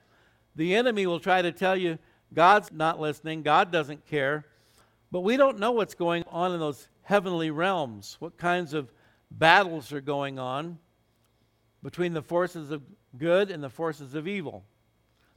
the 0.55 0.75
enemy 0.75 1.07
will 1.07 1.21
try 1.21 1.41
to 1.41 1.53
tell 1.53 1.77
you 1.77 1.99
God's 2.35 2.71
not 2.73 3.01
listening, 3.01 3.43
God 3.43 3.73
doesn't 3.73 4.07
care. 4.07 4.45
But 5.11 5.21
we 5.21 5.37
don't 5.37 5.59
know 5.59 5.73
what's 5.73 5.95
going 5.95 6.25
on 6.29 6.53
in 6.53 6.61
those 6.61 6.89
heavenly 7.03 7.51
realms, 7.51 8.17
what 8.19 8.37
kinds 8.37 8.75
of 8.75 8.93
battles 9.31 9.93
are 9.93 10.01
going 10.01 10.39
on 10.39 10.79
between 11.83 12.13
the 12.13 12.23
forces 12.23 12.71
of 12.71 12.83
good 13.17 13.51
and 13.51 13.63
the 13.63 13.71
forces 13.71 14.15
of 14.15 14.29
evil 14.29 14.65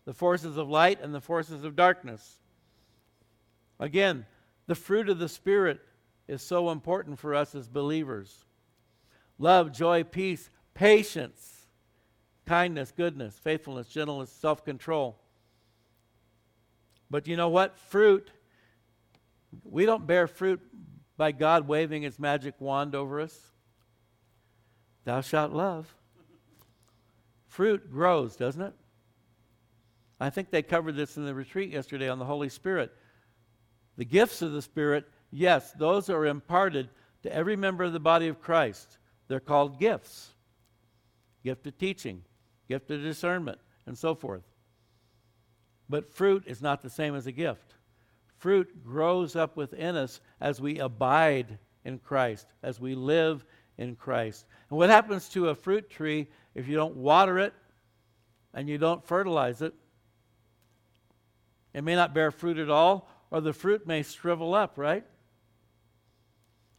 the 0.06 0.14
forces 0.14 0.58
of 0.58 0.70
light 0.70 1.02
and 1.02 1.14
the 1.14 1.22
forces 1.22 1.64
of 1.64 1.76
darkness. 1.76 2.40
Again, 3.80 4.26
the 4.68 4.76
fruit 4.76 5.10
of 5.10 5.20
the 5.20 5.30
Spirit 5.30 5.80
is 6.28 6.42
so 6.42 6.70
important 6.70 7.20
for 7.20 7.36
us 7.36 7.56
as 7.56 7.68
believers 7.68 8.46
love, 9.40 9.72
joy, 9.72 10.04
peace, 10.04 10.50
patience, 10.74 11.68
kindness, 12.46 12.94
goodness, 12.96 13.38
faithfulness, 13.38 13.88
gentleness, 13.88 14.32
self 14.32 14.64
control. 14.64 15.18
But 17.10 17.28
you 17.28 17.36
know 17.36 17.50
what? 17.50 17.78
Fruit, 17.78 18.32
we 19.64 19.86
don't 19.86 20.08
bear 20.08 20.28
fruit 20.28 20.62
by 21.18 21.32
God 21.32 21.68
waving 21.68 22.02
his 22.02 22.20
magic 22.20 22.56
wand 22.60 22.96
over 22.96 23.20
us. 23.22 23.52
Thou 25.06 25.22
shalt 25.22 25.52
love. 25.52 25.94
Fruit 27.48 27.92
grows, 27.92 28.36
doesn't 28.36 28.62
it? 28.62 28.74
I 30.20 30.30
think 30.30 30.50
they 30.50 30.62
covered 30.62 30.96
this 30.96 31.18
in 31.18 31.26
the 31.26 31.36
retreat 31.36 31.72
yesterday 31.72 32.10
on 32.10 32.20
the 32.20 32.26
Holy 32.26 32.50
Spirit. 32.50 32.92
The 33.98 34.06
gifts 34.06 34.42
of 34.42 34.54
the 34.54 34.62
Spirit, 34.62 35.06
yes, 35.32 35.72
those 35.74 36.10
are 36.10 36.26
imparted 36.26 36.90
to 37.24 37.34
every 37.34 37.56
member 37.56 37.84
of 37.84 37.94
the 37.94 38.00
body 38.00 38.28
of 38.28 38.42
Christ. 38.42 38.98
They're 39.28 39.40
called 39.40 39.80
gifts 39.80 40.34
gift 41.44 41.68
of 41.68 41.78
teaching, 41.78 42.24
gift 42.68 42.90
of 42.90 43.02
discernment, 43.02 43.60
and 43.86 43.98
so 43.98 44.16
forth. 44.16 44.44
But 45.90 46.14
fruit 46.14 46.44
is 46.48 46.62
not 46.62 46.82
the 46.82 46.90
same 46.90 47.16
as 47.16 47.28
a 47.28 47.32
gift. 47.32 47.76
Fruit 48.44 48.84
grows 48.84 49.38
up 49.38 49.56
within 49.56 49.96
us 49.96 50.20
as 50.42 50.60
we 50.60 50.80
abide 50.80 51.58
in 51.86 51.98
Christ, 51.98 52.46
as 52.62 52.78
we 52.78 52.94
live 52.94 53.46
in 53.78 53.96
Christ. 53.96 54.46
And 54.70 54.78
what 54.78 54.90
happens 54.90 55.30
to 55.30 55.48
a 55.48 55.56
fruit 55.56 55.90
tree 55.90 56.28
if 56.54 56.68
you 56.68 56.76
don't 56.76 56.98
water 56.98 57.40
it 57.40 57.54
and 58.54 58.68
you 58.68 58.78
don't 58.78 59.02
fertilize 59.02 59.62
it? 59.62 59.74
It 61.74 61.86
may 61.86 61.96
not 61.96 62.14
bear 62.14 62.32
fruit 62.32 62.58
at 62.58 62.70
all, 62.70 63.08
or 63.32 63.40
the 63.40 63.54
fruit 63.54 63.88
may 63.88 64.04
shrivel 64.04 64.54
up, 64.54 64.78
right? 64.78 65.06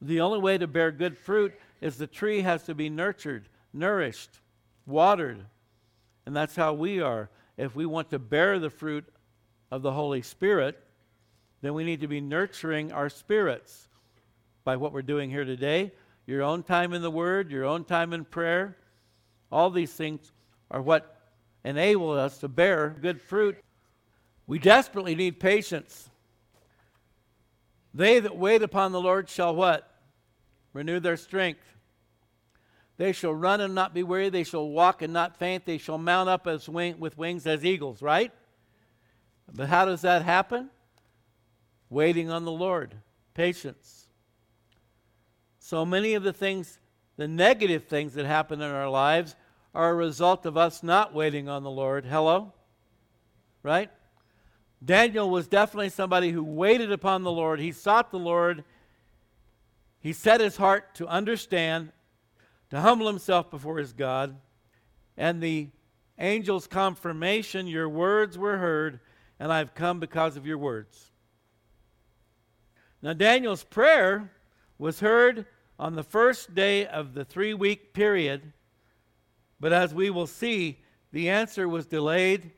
The 0.02 0.20
only 0.20 0.40
way 0.40 0.58
to 0.58 0.66
bear 0.66 0.92
good 0.92 1.16
fruit 1.16 1.54
is 1.80 1.96
the 1.96 2.06
tree 2.06 2.42
has 2.42 2.64
to 2.64 2.74
be 2.74 2.90
nurtured, 2.90 3.48
nourished, 3.72 4.38
watered. 4.84 5.46
And 6.26 6.36
that's 6.36 6.56
how 6.56 6.74
we 6.74 7.00
are. 7.00 7.30
If 7.56 7.74
we 7.74 7.86
want 7.86 8.10
to 8.10 8.18
bear 8.18 8.58
the 8.58 8.68
fruit 8.68 9.06
of 9.70 9.80
the 9.80 9.92
Holy 9.92 10.20
Spirit, 10.20 10.78
then 11.64 11.74
we 11.74 11.84
need 11.84 12.00
to 12.00 12.08
be 12.08 12.20
nurturing 12.20 12.92
our 12.92 13.08
spirits 13.08 13.88
by 14.64 14.76
what 14.76 14.92
we're 14.92 15.02
doing 15.02 15.30
here 15.30 15.44
today. 15.44 15.92
Your 16.26 16.42
own 16.42 16.62
time 16.62 16.92
in 16.92 17.02
the 17.02 17.10
Word, 17.10 17.50
your 17.50 17.64
own 17.64 17.84
time 17.84 18.12
in 18.12 18.24
prayer, 18.24 18.76
all 19.50 19.70
these 19.70 19.92
things 19.92 20.32
are 20.70 20.82
what 20.82 21.20
enable 21.64 22.10
us 22.10 22.38
to 22.38 22.48
bear 22.48 22.96
good 23.00 23.20
fruit 23.20 23.56
we 24.46 24.58
desperately 24.58 25.14
need 25.14 25.40
patience. 25.40 26.10
They 27.94 28.20
that 28.20 28.36
wait 28.36 28.62
upon 28.62 28.92
the 28.92 29.00
Lord 29.00 29.28
shall 29.28 29.54
what? 29.54 29.90
Renew 30.72 31.00
their 31.00 31.16
strength. 31.16 31.62
They 32.96 33.12
shall 33.12 33.32
run 33.32 33.60
and 33.60 33.74
not 33.74 33.94
be 33.94 34.02
weary. 34.02 34.28
They 34.28 34.44
shall 34.44 34.68
walk 34.68 35.02
and 35.02 35.12
not 35.12 35.36
faint. 35.36 35.64
They 35.64 35.78
shall 35.78 35.98
mount 35.98 36.28
up 36.28 36.46
as 36.46 36.68
wing, 36.68 36.98
with 36.98 37.16
wings 37.16 37.46
as 37.46 37.64
eagles, 37.64 38.02
right? 38.02 38.32
But 39.52 39.68
how 39.68 39.84
does 39.84 40.02
that 40.02 40.22
happen? 40.22 40.70
Waiting 41.94 42.28
on 42.28 42.44
the 42.44 42.50
Lord. 42.50 42.96
Patience. 43.34 44.08
So 45.60 45.86
many 45.86 46.14
of 46.14 46.24
the 46.24 46.32
things 46.32 46.80
the 47.16 47.28
negative 47.28 47.84
things 47.84 48.14
that 48.14 48.26
happen 48.26 48.60
in 48.60 48.68
our 48.68 48.90
lives 48.90 49.36
are 49.72 49.90
a 49.90 49.94
result 49.94 50.44
of 50.44 50.56
us 50.56 50.82
not 50.82 51.14
waiting 51.14 51.48
on 51.48 51.62
the 51.62 51.70
Lord. 51.70 52.04
Hello? 52.04 52.52
Right? 53.62 53.92
Daniel 54.84 55.30
was 55.30 55.46
definitely 55.46 55.90
somebody 55.90 56.32
who 56.32 56.42
waited 56.42 56.90
upon 56.90 57.22
the 57.22 57.30
Lord. 57.30 57.60
He 57.60 57.70
sought 57.70 58.10
the 58.10 58.18
Lord. 58.18 58.64
He 60.00 60.12
set 60.12 60.40
his 60.40 60.56
heart 60.56 60.96
to 60.96 61.06
understand, 61.06 61.92
to 62.70 62.80
humble 62.80 63.06
himself 63.06 63.52
before 63.52 63.78
his 63.78 63.92
God. 63.92 64.34
And 65.16 65.40
the 65.40 65.68
angel's 66.18 66.66
confirmation 66.66 67.68
your 67.68 67.88
words 67.88 68.36
were 68.36 68.58
heard, 68.58 68.98
and 69.38 69.52
I've 69.52 69.76
come 69.76 70.00
because 70.00 70.36
of 70.36 70.44
your 70.44 70.58
words. 70.58 71.12
Now, 73.04 73.12
Daniel's 73.12 73.64
prayer 73.64 74.30
was 74.78 75.00
heard 75.00 75.44
on 75.78 75.94
the 75.94 76.02
first 76.02 76.54
day 76.54 76.86
of 76.86 77.12
the 77.12 77.22
three 77.22 77.52
week 77.52 77.92
period, 77.92 78.54
but 79.60 79.74
as 79.74 79.92
we 79.92 80.08
will 80.08 80.26
see, 80.26 80.78
the 81.12 81.28
answer 81.28 81.68
was 81.68 81.84
delayed 81.84 82.50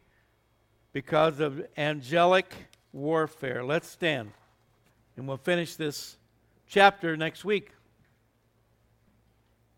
because 0.92 1.40
of 1.40 1.66
angelic 1.76 2.54
warfare. 2.92 3.64
Let's 3.64 3.88
stand, 3.88 4.30
and 5.16 5.26
we'll 5.26 5.36
finish 5.36 5.74
this 5.74 6.16
chapter 6.68 7.16
next 7.16 7.44
week. 7.44 7.72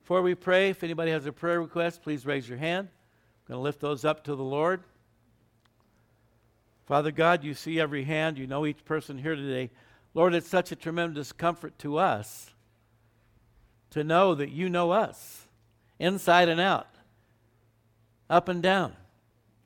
Before 0.01 0.21
we 0.21 0.35
pray, 0.35 0.69
if 0.69 0.85
anybody 0.85 1.12
has 1.12 1.25
a 1.25 1.33
prayer 1.33 1.62
request, 1.62 2.03
please 2.03 2.27
raise 2.27 2.47
your 2.47 2.59
hand. 2.59 2.89
I'm 2.89 3.55
going 3.55 3.59
to 3.59 3.62
lift 3.62 3.81
those 3.81 4.05
up 4.05 4.23
to 4.25 4.37
the 4.37 4.45
Lord. 4.45 4.83
Father 6.85 7.11
God, 7.11 7.43
you 7.43 7.55
see 7.55 7.81
every 7.81 8.05
hand. 8.05 8.37
You 8.37 8.47
know 8.47 8.66
each 8.66 8.85
person 8.85 9.16
here 9.16 9.35
today. 9.35 9.71
Lord, 10.15 10.35
it's 10.35 10.49
such 10.49 10.73
a 10.73 10.77
tremendous 10.77 11.33
comfort 11.33 11.79
to 11.81 11.99
us 11.99 12.51
to 13.91 14.05
know 14.05 14.35
that 14.35 14.51
you 14.51 14.69
know 14.69 14.91
us 14.91 15.47
inside 15.99 16.49
and 16.49 16.61
out, 16.61 16.89
up 18.29 18.49
and 18.49 18.63
down, 18.63 18.95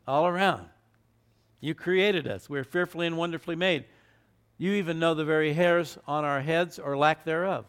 all 0.07 0.26
around. 0.26 0.66
You 1.61 1.74
created 1.74 2.26
us. 2.26 2.51
We're 2.51 2.64
fearfully 2.64 3.07
and 3.07 3.16
wonderfully 3.16 3.57
made. 3.57 3.84
You 4.59 4.72
even 4.74 4.99
know 4.99 5.14
the 5.14 5.24
very 5.24 5.53
hairs 5.53 5.99
on 6.07 6.24
our 6.24 6.40
heads 6.40 6.78
or 6.78 6.97
lack 6.97 7.24
thereof. 7.24 7.64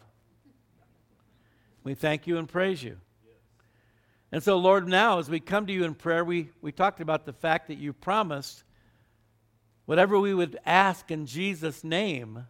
We 1.82 1.94
thank 1.94 2.26
you 2.26 2.38
and 2.38 2.48
praise 2.48 2.82
you. 2.82 2.96
And 4.32 4.42
so, 4.42 4.56
Lord, 4.58 4.88
now 4.88 5.20
as 5.20 5.30
we 5.30 5.38
come 5.38 5.66
to 5.66 5.72
you 5.72 5.84
in 5.84 5.94
prayer, 5.94 6.24
we, 6.24 6.50
we 6.60 6.72
talked 6.72 7.00
about 7.00 7.24
the 7.24 7.32
fact 7.32 7.68
that 7.68 7.78
you 7.78 7.92
promised 7.92 8.64
whatever 9.86 10.18
we 10.18 10.34
would 10.34 10.58
ask 10.66 11.10
in 11.10 11.26
Jesus' 11.26 11.84
name, 11.84 12.46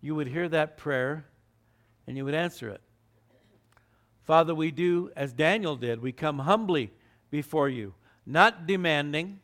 you 0.00 0.14
would 0.14 0.28
hear 0.28 0.48
that 0.48 0.76
prayer 0.76 1.26
and 2.06 2.16
you 2.16 2.24
would 2.24 2.34
answer 2.34 2.68
it. 2.68 2.80
Father, 4.24 4.54
we 4.54 4.70
do 4.70 5.10
as 5.16 5.32
Daniel 5.32 5.76
did. 5.76 6.02
We 6.02 6.12
come 6.12 6.38
humbly 6.38 6.92
before 7.30 7.68
you, 7.68 7.94
not 8.26 8.66
demanding. 8.66 9.40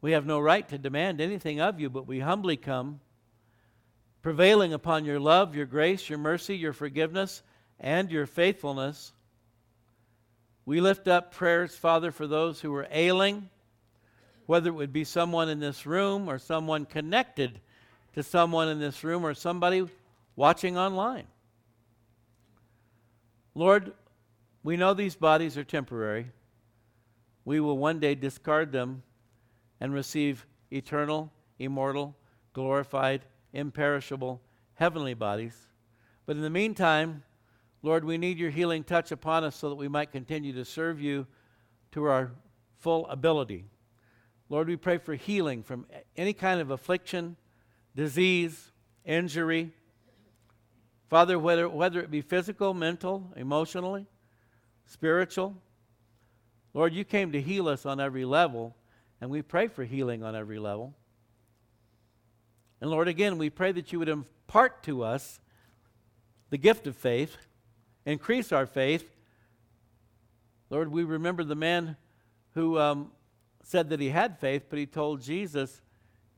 We 0.00 0.12
have 0.12 0.24
no 0.24 0.38
right 0.38 0.66
to 0.68 0.78
demand 0.78 1.20
anything 1.20 1.60
of 1.60 1.80
you, 1.80 1.90
but 1.90 2.06
we 2.06 2.20
humbly 2.20 2.56
come, 2.56 3.00
prevailing 4.22 4.72
upon 4.72 5.04
your 5.04 5.18
love, 5.18 5.56
your 5.56 5.66
grace, 5.66 6.08
your 6.08 6.18
mercy, 6.18 6.56
your 6.56 6.72
forgiveness, 6.72 7.42
and 7.80 8.10
your 8.10 8.26
faithfulness. 8.26 9.12
We 10.64 10.80
lift 10.80 11.08
up 11.08 11.34
prayers, 11.34 11.74
Father, 11.74 12.12
for 12.12 12.26
those 12.26 12.60
who 12.60 12.74
are 12.74 12.86
ailing, 12.90 13.48
whether 14.46 14.70
it 14.70 14.74
would 14.74 14.92
be 14.92 15.04
someone 15.04 15.48
in 15.48 15.60
this 15.60 15.86
room 15.86 16.28
or 16.28 16.38
someone 16.38 16.84
connected 16.84 17.60
to 18.18 18.22
someone 18.24 18.66
in 18.66 18.80
this 18.80 19.04
room 19.04 19.24
or 19.24 19.32
somebody 19.32 19.86
watching 20.34 20.76
online. 20.76 21.28
Lord, 23.54 23.92
we 24.64 24.76
know 24.76 24.92
these 24.92 25.14
bodies 25.14 25.56
are 25.56 25.62
temporary. 25.62 26.26
We 27.44 27.60
will 27.60 27.78
one 27.78 28.00
day 28.00 28.16
discard 28.16 28.72
them 28.72 29.04
and 29.78 29.94
receive 29.94 30.44
eternal, 30.72 31.30
immortal, 31.60 32.16
glorified, 32.54 33.24
imperishable, 33.52 34.40
heavenly 34.74 35.14
bodies. 35.14 35.56
But 36.26 36.34
in 36.34 36.42
the 36.42 36.50
meantime, 36.50 37.22
Lord, 37.82 38.04
we 38.04 38.18
need 38.18 38.36
your 38.36 38.50
healing 38.50 38.82
touch 38.82 39.12
upon 39.12 39.44
us 39.44 39.54
so 39.54 39.68
that 39.68 39.76
we 39.76 39.86
might 39.86 40.10
continue 40.10 40.52
to 40.54 40.64
serve 40.64 41.00
you 41.00 41.28
to 41.92 42.02
our 42.06 42.32
full 42.80 43.06
ability. 43.06 43.66
Lord, 44.48 44.66
we 44.66 44.74
pray 44.74 44.98
for 44.98 45.14
healing 45.14 45.62
from 45.62 45.86
any 46.16 46.32
kind 46.32 46.60
of 46.60 46.72
affliction, 46.72 47.36
disease, 47.98 48.70
injury, 49.04 49.72
Father, 51.10 51.36
whether, 51.36 51.68
whether 51.68 51.98
it 51.98 52.12
be 52.12 52.20
physical, 52.20 52.72
mental, 52.72 53.32
emotionally, 53.34 54.06
spiritual, 54.86 55.56
Lord, 56.74 56.94
you 56.94 57.02
came 57.02 57.32
to 57.32 57.40
heal 57.40 57.68
us 57.68 57.84
on 57.84 57.98
every 57.98 58.24
level, 58.24 58.76
and 59.20 59.30
we 59.30 59.42
pray 59.42 59.66
for 59.66 59.82
healing 59.82 60.22
on 60.22 60.36
every 60.36 60.60
level. 60.60 60.94
And 62.80 62.88
Lord, 62.88 63.08
again, 63.08 63.36
we 63.36 63.50
pray 63.50 63.72
that 63.72 63.92
you 63.92 63.98
would 63.98 64.08
impart 64.08 64.84
to 64.84 65.02
us 65.02 65.40
the 66.50 66.58
gift 66.58 66.86
of 66.86 66.94
faith, 66.94 67.36
increase 68.06 68.52
our 68.52 68.66
faith. 68.66 69.10
Lord, 70.70 70.92
we 70.92 71.02
remember 71.02 71.42
the 71.42 71.56
man 71.56 71.96
who 72.54 72.78
um, 72.78 73.10
said 73.64 73.88
that 73.88 73.98
he 73.98 74.10
had 74.10 74.38
faith, 74.38 74.66
but 74.70 74.78
he 74.78 74.86
told 74.86 75.20
Jesus, 75.20 75.82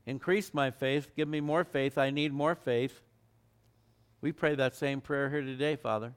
Increase 0.05 0.53
my 0.53 0.71
faith, 0.71 1.15
give 1.15 1.27
me 1.27 1.41
more 1.41 1.63
faith, 1.63 1.97
I 1.97 2.09
need 2.09 2.33
more 2.33 2.55
faith. 2.55 3.01
We 4.21 4.31
pray 4.31 4.55
that 4.55 4.75
same 4.75 5.01
prayer 5.01 5.29
here 5.29 5.41
today, 5.41 5.75
Father. 5.75 6.13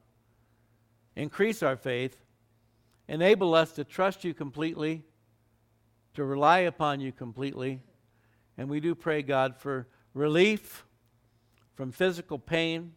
Increase 1.17 1.63
our 1.63 1.77
faith. 1.77 2.25
Enable 3.09 3.55
us 3.55 3.73
to 3.73 3.85
trust 3.85 4.25
you 4.25 4.35
completely, 4.35 5.03
to 6.15 6.25
rely 6.25 6.61
upon 6.61 7.01
you 7.01 7.13
completely. 7.13 7.81
And 8.57 8.69
we 8.69 8.81
do 8.81 8.95
pray, 8.95 9.23
God, 9.23 9.57
for 9.57 9.87
relief 10.15 10.85
from 11.75 11.93
physical 11.93 12.39
pain 12.39 12.93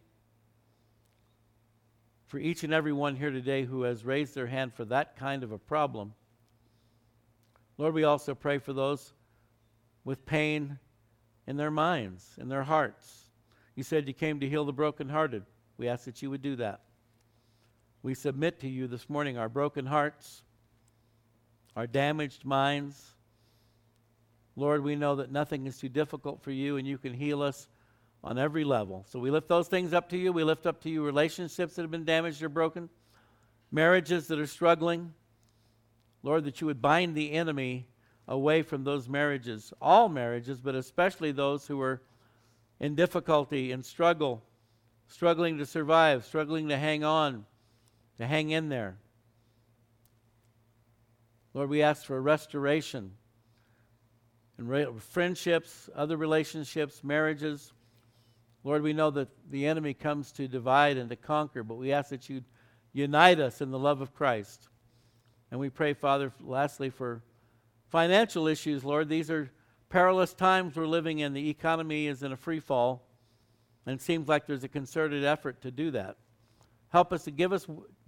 for 2.27 2.38
each 2.38 2.63
and 2.63 2.73
every 2.73 2.93
one 2.93 3.15
here 3.15 3.31
today 3.31 3.63
who 3.63 3.83
has 3.83 4.05
raised 4.05 4.35
their 4.35 4.47
hand 4.47 4.73
for 4.73 4.85
that 4.85 5.15
kind 5.15 5.43
of 5.43 5.51
a 5.51 5.57
problem. 5.57 6.13
Lord, 7.77 7.93
we 7.93 8.03
also 8.03 8.35
pray 8.35 8.57
for 8.57 8.73
those 8.73 9.13
with 10.08 10.26
pain 10.26 10.80
in 11.47 11.58
their 11.58 11.70
minds, 11.70 12.38
in 12.39 12.47
their 12.47 12.64
hearts. 12.64 13.26
You 13.76 13.84
said 13.84 14.08
you 14.08 14.14
came 14.14 14.39
to 14.39 14.47
heal 14.47 14.64
the 14.64 14.72
brokenhearted. 14.72 15.43
We 15.78 15.89
ask 15.89 16.05
that 16.05 16.22
you 16.22 16.30
would 16.30 16.41
do 16.41 16.55
that. 16.55 16.80
We 18.03 18.14
submit 18.14 18.62
to 18.62 18.70
you 18.70 18.88
this 18.88 19.10
morning 19.10 19.38
our 19.38 19.49
broken 19.49 19.86
hearts, 19.86 20.43
our 21.76 21.88
damaged 21.88 22.45
minds. 22.45 23.16
Lord, 24.55 24.82
we 24.82 24.95
know 24.95 25.18
that 25.18 25.30
nothing 25.30 25.68
is 25.68 25.78
too 25.78 25.89
difficult 25.89 26.41
for 26.41 26.51
you 26.51 26.78
and 26.78 26.88
you 26.88 26.97
can 26.97 27.14
heal 27.14 27.41
us 27.41 27.68
on 28.24 28.38
every 28.38 28.64
level. 28.64 29.05
So 29.10 29.20
we 29.20 29.30
lift 29.30 29.49
those 29.49 29.68
things 29.68 29.91
up 29.91 30.08
to 30.12 30.18
you. 30.18 30.32
We 30.32 30.45
lift 30.45 30.66
up 30.66 30.80
to 30.84 30.89
you 30.89 31.03
relationships 31.03 31.76
that 31.76 31.82
have 31.82 31.91
been 31.91 32.05
damaged 32.05 32.41
or 32.41 32.47
broken, 32.47 32.89
marriages 33.74 34.28
that 34.28 34.39
are 34.39 34.47
struggling. 34.47 35.14
Lord, 36.24 36.45
that 36.45 36.62
you 36.62 36.68
would 36.68 36.82
bind 36.82 37.14
the 37.14 37.34
enemy 37.34 37.88
away 38.28 38.61
from 38.61 38.84
those 38.84 39.07
marriages, 39.07 39.73
all 39.82 40.09
marriages, 40.09 40.59
but 40.59 40.75
especially 40.75 41.32
those 41.32 41.67
who 41.67 41.82
are 41.82 42.01
in 42.80 42.95
difficulty 42.95 43.71
and 43.71 43.86
struggle, 43.86 44.43
struggling 45.07 45.57
to 45.57 45.65
survive, 45.65 46.25
struggling 46.25 46.67
to 46.69 46.78
hang 46.78 47.03
on, 47.03 47.45
to 48.17 48.28
hang 48.28 48.49
in 48.49 48.69
there. 48.69 48.97
Lord, 51.53 51.69
we 51.69 51.82
ask 51.82 52.05
for 52.05 52.21
restoration 52.21 53.13
and 54.57 55.01
friendships, 55.01 55.89
other 55.95 56.17
relationships, 56.17 57.03
marriages. 57.03 57.71
Lord, 58.63 58.82
we 58.82 58.93
know 58.93 59.11
that 59.11 59.30
the 59.49 59.65
enemy 59.65 59.93
comes 59.93 60.32
to 60.34 60.47
divide 60.47 60.97
and 60.97 61.09
to 61.09 61.15
conquer, 61.15 61.63
but 61.63 61.75
we 61.75 61.93
ask 61.93 62.09
that 62.09 62.30
you 62.30 62.43
unite 62.91 63.39
us 63.39 63.61
in 63.61 63.71
the 63.71 63.80
love 63.80 64.01
of 64.01 64.13
Christ. 64.13 64.67
And 65.49 65.59
we 65.59 65.69
pray, 65.69 65.93
Father, 65.93 66.32
lastly, 66.41 66.89
for 66.89 67.23
financial 67.89 68.47
issues, 68.47 68.83
Lord. 68.83 69.09
These 69.09 69.31
are 69.31 69.51
perilous 69.89 70.33
times 70.33 70.75
we're 70.75 70.88
living 70.88 71.19
in. 71.19 71.33
The 71.33 71.49
economy 71.49 72.07
is 72.07 72.23
in 72.23 72.31
a 72.31 72.38
free 72.38 72.59
fall, 72.59 73.07
and 73.85 73.95
it 73.95 74.01
seems 74.01 74.27
like 74.27 74.45
there's 74.45 74.63
a 74.63 74.69
concerted 74.69 75.23
effort 75.23 75.61
to 75.61 75.71
do 75.71 75.91
that. 75.91 76.17
Help 76.89 77.11
us 77.11 77.23
to 77.25 77.31
give 77.31 77.51
us 77.51 77.67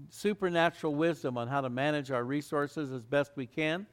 supernatural 0.09 0.95
wisdom 0.95 1.37
on 1.37 1.47
how 1.47 1.61
to 1.61 1.69
manage 1.69 2.11
our 2.11 2.23
resources 2.23 2.91
as 2.91 3.05
best 3.05 3.33
we 3.35 3.45
can, 3.45 3.85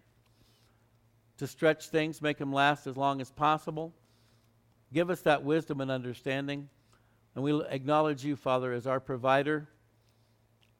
to 1.38 1.46
stretch 1.46 1.88
things, 1.88 2.22
make 2.22 2.38
them 2.38 2.52
last 2.52 2.86
as 2.86 2.96
long 2.96 3.20
as 3.20 3.30
possible. 3.30 3.92
Give 4.92 5.10
us 5.10 5.20
that 5.22 5.42
wisdom 5.42 5.80
and 5.80 5.90
understanding. 5.90 6.68
And 7.34 7.44
we 7.44 7.62
acknowledge 7.64 8.24
you, 8.24 8.36
Father, 8.36 8.72
as 8.72 8.86
our 8.86 9.00
provider. 9.00 9.68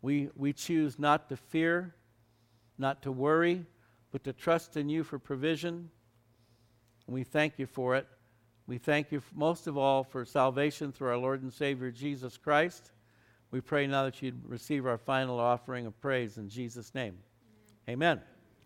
We, 0.00 0.30
we 0.36 0.52
choose 0.52 0.98
not 0.98 1.28
to 1.28 1.36
fear, 1.36 1.94
not 2.78 3.02
to 3.02 3.12
worry, 3.12 3.66
but 4.16 4.24
to 4.24 4.32
trust 4.32 4.78
in 4.78 4.88
you 4.88 5.04
for 5.04 5.18
provision 5.18 5.90
and 7.06 7.14
we 7.14 7.22
thank 7.22 7.58
you 7.58 7.66
for 7.66 7.96
it. 7.96 8.06
We 8.66 8.78
thank 8.78 9.12
you 9.12 9.20
most 9.34 9.66
of 9.66 9.76
all 9.76 10.02
for 10.04 10.24
salvation 10.24 10.90
through 10.90 11.08
our 11.08 11.18
Lord 11.18 11.42
and 11.42 11.52
Savior 11.52 11.90
Jesus 11.90 12.38
Christ. 12.38 12.92
We 13.50 13.60
pray 13.60 13.86
now 13.86 14.04
that 14.04 14.22
you'd 14.22 14.40
receive 14.48 14.86
our 14.86 14.96
final 14.96 15.38
offering 15.38 15.84
of 15.84 16.00
praise 16.00 16.38
in 16.38 16.48
Jesus' 16.48 16.94
name. 16.94 17.18
Amen. 17.90 18.12
Amen. 18.16 18.35